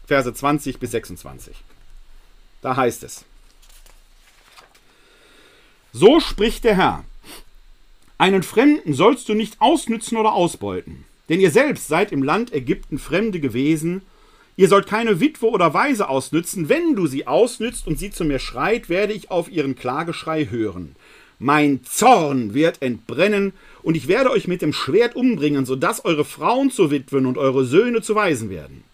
[0.07, 1.57] Verse 20 bis 26.
[2.65, 3.27] Da heißt es:
[5.93, 7.05] So spricht der Herr:
[8.17, 12.99] Einen Fremden sollst du nicht ausnützen oder ausbeuten, denn ihr selbst seid im Land Ägypten
[12.99, 14.01] Fremde gewesen
[14.57, 16.69] Ihr sollt keine Witwe oder Weise ausnützen.
[16.69, 20.95] Wenn du sie ausnützt und sie zu mir schreit, werde ich auf ihren Klageschrei hören.
[21.41, 23.53] Mein Zorn wird entbrennen,
[23.83, 27.37] und ich werde euch mit dem Schwert umbringen, so dass eure Frauen zu Witwen und
[27.37, 28.85] eure Söhne zu Waisen werden.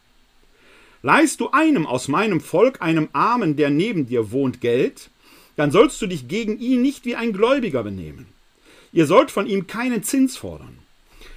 [1.02, 5.10] Leist du einem aus meinem Volk, einem Armen, der neben dir wohnt, Geld,
[5.56, 8.26] dann sollst du dich gegen ihn nicht wie ein Gläubiger benehmen.
[8.92, 10.78] Ihr sollt von ihm keinen Zins fordern.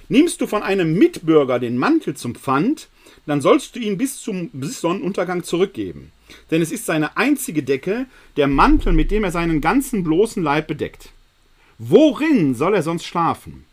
[0.08, 2.88] Nimmst du von einem Mitbürger den Mantel zum Pfand,
[3.26, 6.12] dann sollst du ihn bis zum bis Sonnenuntergang zurückgeben.
[6.50, 8.06] Denn es ist seine einzige Decke,
[8.36, 11.10] der Mantel, mit dem er seinen ganzen bloßen Leib bedeckt.
[11.78, 13.64] Worin soll er sonst schlafen?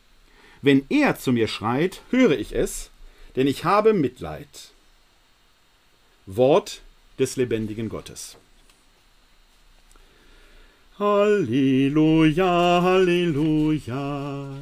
[0.61, 2.91] Wenn er zu mir schreit, höre ich es,
[3.35, 4.70] denn ich habe Mitleid.
[6.25, 6.81] Wort
[7.19, 8.37] des lebendigen Gottes.
[10.99, 14.55] Halleluja, Halleluja.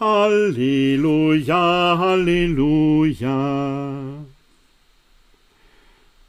[0.00, 3.44] Halleluja, Halleluja.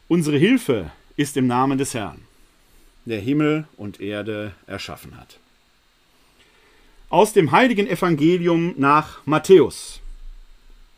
[0.08, 2.22] Unsere Hilfe ist im Namen des Herrn,
[3.06, 5.40] der Himmel und Erde erschaffen hat.
[7.10, 10.02] Aus dem heiligen Evangelium nach Matthäus.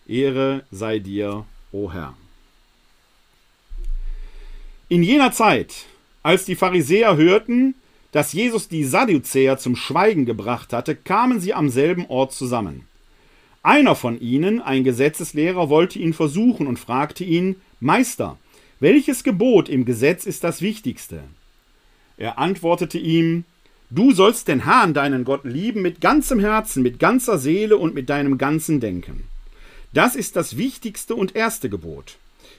[0.08, 2.16] Ehre sei dir, o Herr.
[4.90, 5.86] In jener Zeit,
[6.24, 7.76] als die Pharisäer hörten,
[8.12, 12.86] dass Jesus die Sadduzäer zum Schweigen gebracht hatte, kamen sie am selben Ort zusammen.
[13.64, 18.38] Einer von ihnen, ein Gesetzeslehrer, wollte ihn versuchen und fragte ihn Meister,
[18.80, 21.24] welches Gebot im Gesetz ist das wichtigste?
[22.18, 23.46] Er antwortete ihm
[23.90, 28.10] Du sollst den Herrn, deinen Gott, lieben mit ganzem Herzen, mit ganzer Seele und mit
[28.10, 29.24] deinem ganzen Denken.
[29.94, 32.18] Das ist das wichtigste und erste Gebot.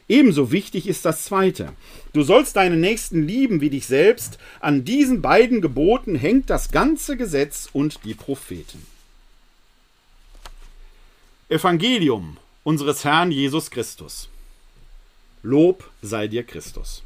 [0.09, 1.73] Ebenso wichtig ist das zweite.
[2.13, 4.39] Du sollst deinen Nächsten lieben wie dich selbst.
[4.61, 8.87] An diesen beiden Geboten hängt das ganze Gesetz und die Propheten.
[11.49, 14.29] Evangelium unseres Herrn Jesus Christus.
[15.43, 17.03] Lob sei dir Christus.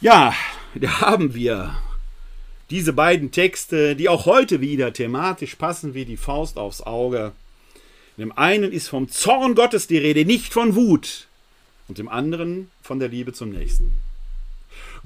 [0.00, 0.34] Ja,
[0.74, 1.76] da haben wir
[2.70, 7.32] diese beiden Texte, die auch heute wieder thematisch passen wie die Faust aufs Auge.
[8.18, 11.28] In dem einen ist vom Zorn Gottes die Rede, nicht von Wut,
[11.86, 13.92] und dem anderen von der Liebe zum Nächsten.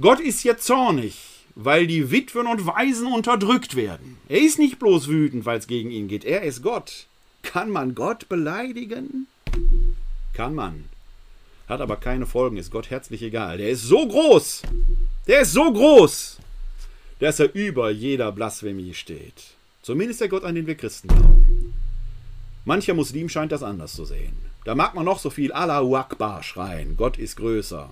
[0.01, 1.19] Gott ist jetzt zornig,
[1.55, 4.17] weil die Witwen und Waisen unterdrückt werden.
[4.31, 7.05] Er ist nicht bloß wütend, weil es gegen ihn geht, er ist Gott.
[7.43, 9.27] Kann man Gott beleidigen?
[10.33, 10.87] Kann man.
[11.69, 13.59] Hat aber keine Folgen, ist Gott herzlich egal.
[13.59, 14.63] Der ist so groß,
[15.27, 16.39] der ist so groß,
[17.19, 19.53] dass er über jeder Blasphemie steht.
[19.83, 21.75] Zumindest der Gott, an den wir Christen glauben.
[22.65, 24.37] Mancher Muslim scheint das anders zu sehen.
[24.65, 27.91] Da mag man noch so viel Allahu Akbar schreien, Gott ist größer.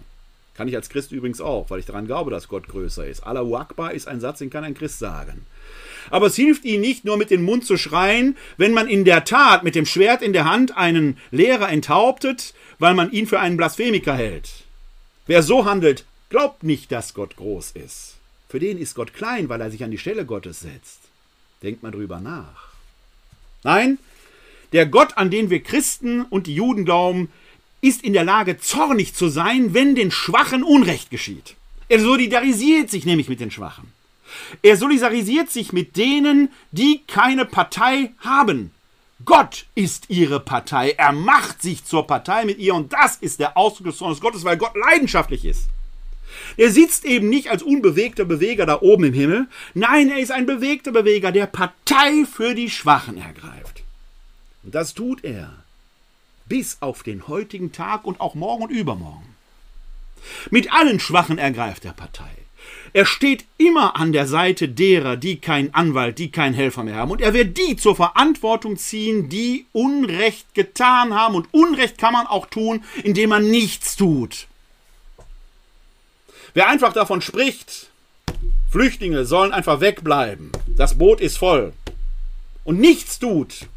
[0.54, 3.26] Kann ich als Christ übrigens auch, weil ich daran glaube, dass Gott größer ist.
[3.26, 5.46] Allahu Akbar ist ein Satz, den kann ein Christ sagen.
[6.10, 9.24] Aber es hilft ihnen nicht nur mit dem Mund zu schreien, wenn man in der
[9.24, 13.56] Tat mit dem Schwert in der Hand einen Lehrer enthauptet, weil man ihn für einen
[13.56, 14.50] Blasphemiker hält.
[15.26, 18.16] Wer so handelt, glaubt nicht, dass Gott groß ist.
[18.48, 21.00] Für den ist Gott klein, weil er sich an die Stelle Gottes setzt.
[21.62, 22.70] Denkt mal drüber nach.
[23.62, 23.98] Nein,
[24.72, 27.30] der Gott, an den wir Christen und die Juden glauben,
[27.80, 31.56] ist in der Lage, zornig zu sein, wenn den Schwachen Unrecht geschieht.
[31.88, 33.92] Er solidarisiert sich nämlich mit den Schwachen.
[34.62, 38.70] Er solidarisiert sich mit denen, die keine Partei haben.
[39.24, 40.92] Gott ist ihre Partei.
[40.92, 44.44] Er macht sich zur Partei mit ihr und das ist der Ausdruck des Zornes Gottes,
[44.44, 45.66] weil Gott leidenschaftlich ist.
[46.56, 49.48] Er sitzt eben nicht als unbewegter Beweger da oben im Himmel.
[49.74, 53.79] Nein, er ist ein bewegter Beweger, der Partei für die Schwachen ergreift.
[54.62, 55.52] Und das tut er.
[56.46, 59.34] Bis auf den heutigen Tag und auch morgen und übermorgen.
[60.50, 62.30] Mit allen Schwachen ergreift er Partei.
[62.92, 67.10] Er steht immer an der Seite derer, die keinen Anwalt, die keinen Helfer mehr haben.
[67.10, 71.36] Und er wird die zur Verantwortung ziehen, die Unrecht getan haben.
[71.36, 74.48] Und Unrecht kann man auch tun, indem man nichts tut.
[76.52, 77.90] Wer einfach davon spricht,
[78.70, 81.72] Flüchtlinge sollen einfach wegbleiben, das Boot ist voll,
[82.64, 83.68] und nichts tut,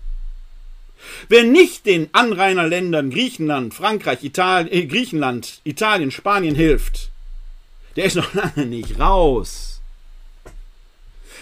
[1.30, 7.11] Wer nicht den Anrainerländern Griechenland, Frankreich, Italien, äh, Griechenland, Italien, Spanien hilft,
[7.95, 9.82] der ist noch lange nicht raus.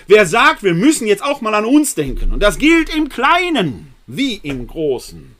[0.07, 3.93] Wer sagt, wir müssen jetzt auch mal an uns denken, und das gilt im Kleinen
[4.07, 5.35] wie im Großen,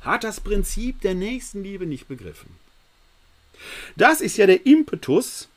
[0.00, 2.50] hat das Prinzip der Nächstenliebe nicht begriffen.
[3.96, 5.48] Das ist ja der Impetus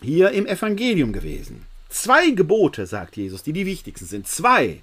[0.00, 1.66] hier im Evangelium gewesen.
[1.88, 4.26] Zwei Gebote, sagt Jesus, die die wichtigsten sind.
[4.26, 4.82] Zwei.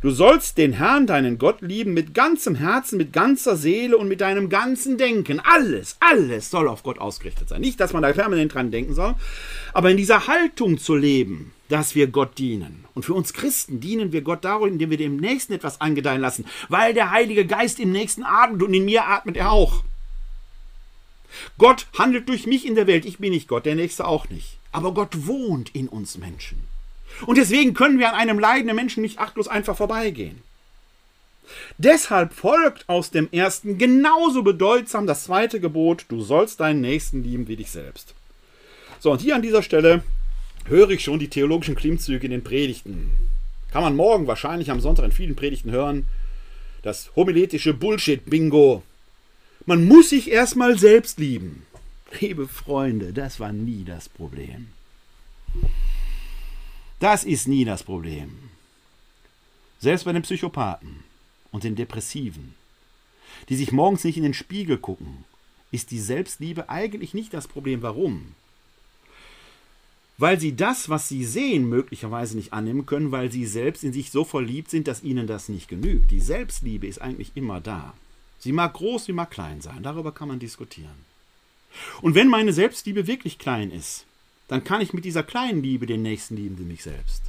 [0.00, 4.20] Du sollst den Herrn, deinen Gott, lieben mit ganzem Herzen, mit ganzer Seele und mit
[4.20, 5.40] deinem ganzen Denken.
[5.40, 7.60] Alles, alles soll auf Gott ausgerichtet sein.
[7.60, 9.16] Nicht, dass man da permanent dran denken soll,
[9.72, 12.84] aber in dieser Haltung zu leben, dass wir Gott dienen.
[12.94, 16.44] Und für uns Christen dienen wir Gott darum, indem wir dem Nächsten etwas angedeihen lassen,
[16.68, 19.82] weil der Heilige Geist im Nächsten atmet und in mir atmet er auch.
[21.58, 23.04] Gott handelt durch mich in der Welt.
[23.04, 24.58] Ich bin nicht Gott, der Nächste auch nicht.
[24.70, 26.62] Aber Gott wohnt in uns Menschen.
[27.26, 30.42] Und deswegen können wir an einem leidenden Menschen nicht achtlos einfach vorbeigehen.
[31.78, 37.48] Deshalb folgt aus dem ersten genauso bedeutsam das zweite Gebot, du sollst deinen Nächsten lieben
[37.48, 38.14] wie dich selbst.
[39.00, 40.02] So, und hier an dieser Stelle
[40.66, 43.10] höre ich schon die theologischen Klimmzüge in den Predigten.
[43.72, 46.06] Kann man morgen wahrscheinlich am Sonntag in vielen Predigten hören.
[46.82, 48.82] Das homiletische Bullshit-Bingo.
[49.66, 51.66] Man muss sich erstmal selbst lieben.
[52.20, 54.68] Liebe Freunde, das war nie das Problem.
[56.98, 58.50] Das ist nie das Problem.
[59.78, 61.04] Selbst bei den Psychopathen
[61.52, 62.54] und den Depressiven,
[63.48, 65.24] die sich morgens nicht in den Spiegel gucken,
[65.70, 67.82] ist die Selbstliebe eigentlich nicht das Problem.
[67.82, 68.34] Warum?
[70.16, 74.10] Weil sie das, was sie sehen, möglicherweise nicht annehmen können, weil sie selbst in sich
[74.10, 76.10] so verliebt sind, dass ihnen das nicht genügt.
[76.10, 77.94] Die Selbstliebe ist eigentlich immer da.
[78.40, 79.84] Sie mag groß, sie mag klein sein.
[79.84, 81.06] Darüber kann man diskutieren.
[82.02, 84.06] Und wenn meine Selbstliebe wirklich klein ist,
[84.48, 87.22] dann kann ich mit dieser kleinen Liebe den Nächsten lieben wie mich selbst.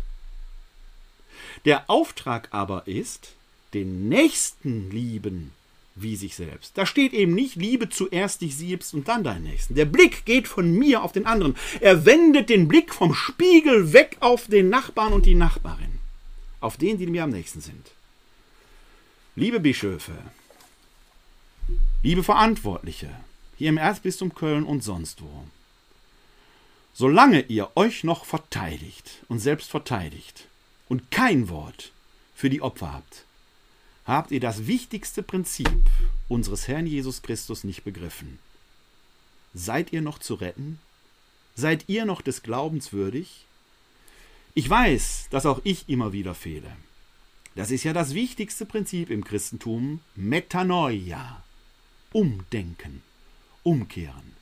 [1.66, 3.34] Der Auftrag aber ist,
[3.74, 5.52] den Nächsten lieben
[5.96, 6.78] wie sich selbst.
[6.78, 9.76] Da steht eben nicht, liebe zuerst dich selbst und dann deinen Nächsten.
[9.76, 11.56] Der Blick geht von mir auf den anderen.
[11.82, 16.00] Er wendet den Blick vom Spiegel weg auf den Nachbarn und die Nachbarin.
[16.62, 17.92] Auf den, die mir am nächsten sind.
[19.36, 20.14] Liebe Bischöfe,
[22.04, 23.10] liebe Verantwortliche,
[23.58, 25.46] hier im Erzbistum Köln und sonst wo,
[27.00, 30.50] Solange ihr euch noch verteidigt und selbst verteidigt
[30.90, 31.94] und kein Wort
[32.36, 33.24] für die Opfer habt,
[34.04, 35.80] habt ihr das wichtigste Prinzip
[36.28, 38.38] unseres Herrn Jesus Christus nicht begriffen.
[39.54, 40.78] Seid ihr noch zu retten?
[41.56, 43.46] Seid ihr noch des Glaubens würdig?
[44.54, 46.76] Ich weiß, dass auch ich immer wieder fehle.
[47.56, 51.46] Das ist ja das wichtigste Prinzip im Christentum, Metanoia.
[52.12, 53.04] Umdenken,
[53.64, 54.34] umkehren.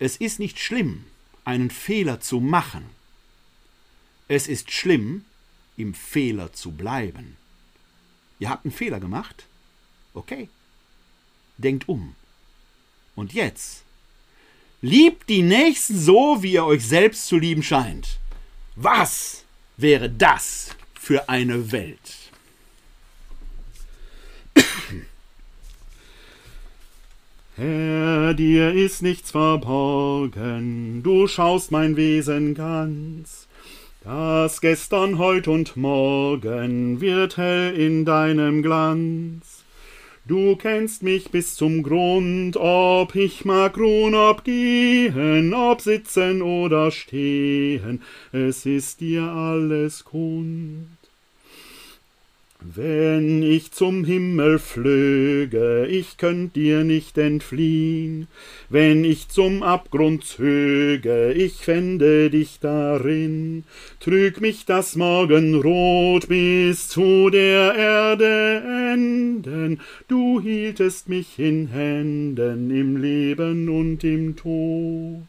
[0.00, 1.04] Es ist nicht schlimm,
[1.48, 2.90] einen Fehler zu machen.
[4.28, 5.24] Es ist schlimm,
[5.78, 7.38] im Fehler zu bleiben.
[8.38, 9.46] Ihr habt einen Fehler gemacht?
[10.12, 10.50] Okay.
[11.56, 12.14] Denkt um.
[13.16, 13.82] Und jetzt?
[14.82, 18.18] Liebt die Nächsten so, wie ihr euch selbst zu lieben scheint.
[18.76, 19.44] Was
[19.78, 22.27] wäre das für eine Welt?
[27.58, 33.48] Herr, dir ist nichts verborgen, du schaust mein Wesen ganz.
[34.04, 39.64] Das gestern, heut und morgen wird hell in deinem Glanz.
[40.24, 46.92] Du kennst mich bis zum Grund, ob ich mag ruhen, ob gehen, ob sitzen oder
[46.92, 50.97] stehen, es ist dir alles kund.
[52.60, 58.26] Wenn ich zum Himmel flöge, ich könnt dir nicht entfliehn.
[58.68, 63.62] Wenn ich zum Abgrund zöge, ich fände dich darin.
[64.00, 69.80] Trüg mich das Morgenrot bis zu der Erde enden.
[70.08, 75.22] Du hieltest mich in Händen im Leben und im Tod.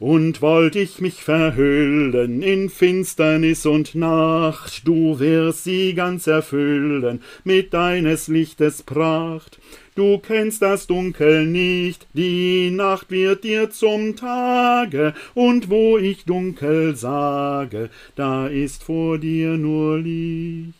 [0.00, 7.74] Und wollt ich mich verhüllen in Finsternis und Nacht, du wirst sie ganz erfüllen mit
[7.74, 9.60] deines Lichtes Pracht.
[9.94, 16.96] Du kennst das Dunkel nicht, die Nacht wird dir zum Tage, und wo ich dunkel
[16.96, 20.79] sage, da ist vor dir nur Licht.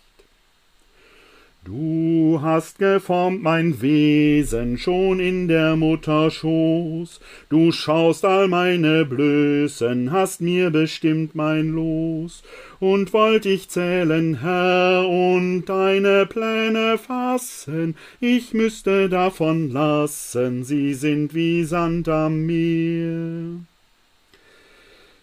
[1.70, 10.10] Du hast geformt mein Wesen schon in der Mutter Schoß, du schaust all meine Blößen,
[10.10, 12.42] hast mir bestimmt mein Los,
[12.80, 21.34] und wollt ich zählen, Herr, und deine Pläne fassen, ich müsste davon lassen, sie sind
[21.34, 23.60] wie Sand am Meer.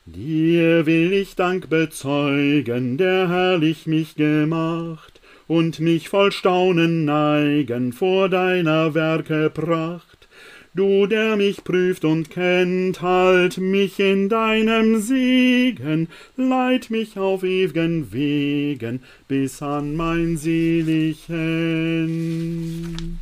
[0.06, 5.16] Dir will ich Dank bezeugen, der herrlich mich gemacht,
[5.48, 10.28] und mich voll Staunen neigen vor deiner Werke Pracht.
[10.74, 18.12] Du, der mich prüft und kennt, halt mich in deinem Segen, leit mich auf ew'gen
[18.12, 23.20] Wegen bis an mein selig End.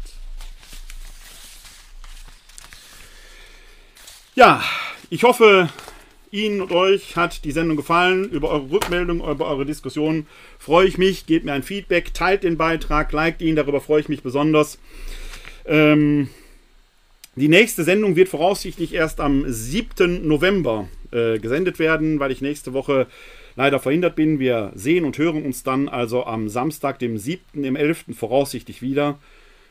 [4.35, 4.61] Ja,
[5.09, 5.69] ich hoffe,
[6.35, 8.29] Ihnen und euch hat die Sendung gefallen.
[8.29, 10.27] Über eure Rückmeldung, über eure Diskussion
[10.59, 11.25] freue ich mich.
[11.25, 14.77] Gebt mir ein Feedback, teilt den Beitrag, liked ihn, darüber freue ich mich besonders.
[15.65, 16.29] Ähm,
[17.35, 20.27] die nächste Sendung wird voraussichtlich erst am 7.
[20.27, 23.07] November äh, gesendet werden, weil ich nächste Woche
[23.55, 24.37] leider verhindert bin.
[24.37, 27.63] Wir sehen und hören uns dann also am Samstag, dem 7.
[27.63, 28.05] im 11.
[28.17, 29.19] voraussichtlich wieder.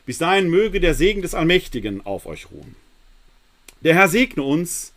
[0.05, 2.75] Bis dahin möge der Segen des Allmächtigen auf euch ruhen.
[3.81, 4.94] Der Herr segne uns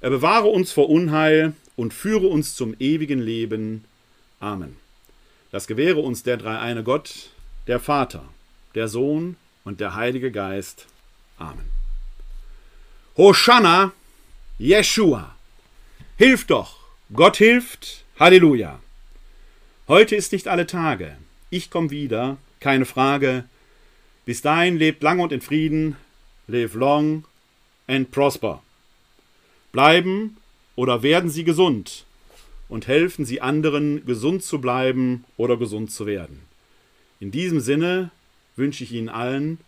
[0.00, 3.84] er bewahre uns vor Unheil und führe uns zum ewigen Leben.
[4.40, 4.76] Amen.
[5.50, 7.30] Das gewähre uns der dreieine Gott,
[7.66, 8.24] der Vater,
[8.74, 10.86] der Sohn und der Heilige Geist.
[11.38, 11.70] Amen.
[13.16, 13.92] Hosanna,
[14.58, 15.34] Jeshua.
[16.16, 16.78] Hilf doch,
[17.12, 18.80] Gott hilft, Halleluja.
[19.88, 21.16] Heute ist nicht alle Tage.
[21.50, 23.44] Ich komme wieder, keine Frage.
[24.26, 25.96] Bis dahin lebt lang und in Frieden.
[26.46, 27.24] Live long
[27.86, 28.62] and prosper.
[29.72, 30.36] Bleiben
[30.76, 32.04] oder werden Sie gesund
[32.68, 36.40] und helfen Sie anderen, gesund zu bleiben oder gesund zu werden.
[37.20, 38.10] In diesem Sinne
[38.56, 39.58] wünsche ich Ihnen allen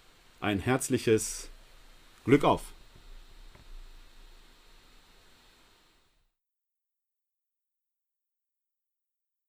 [0.40, 1.48] ein herzliches
[2.24, 2.62] Glück auf.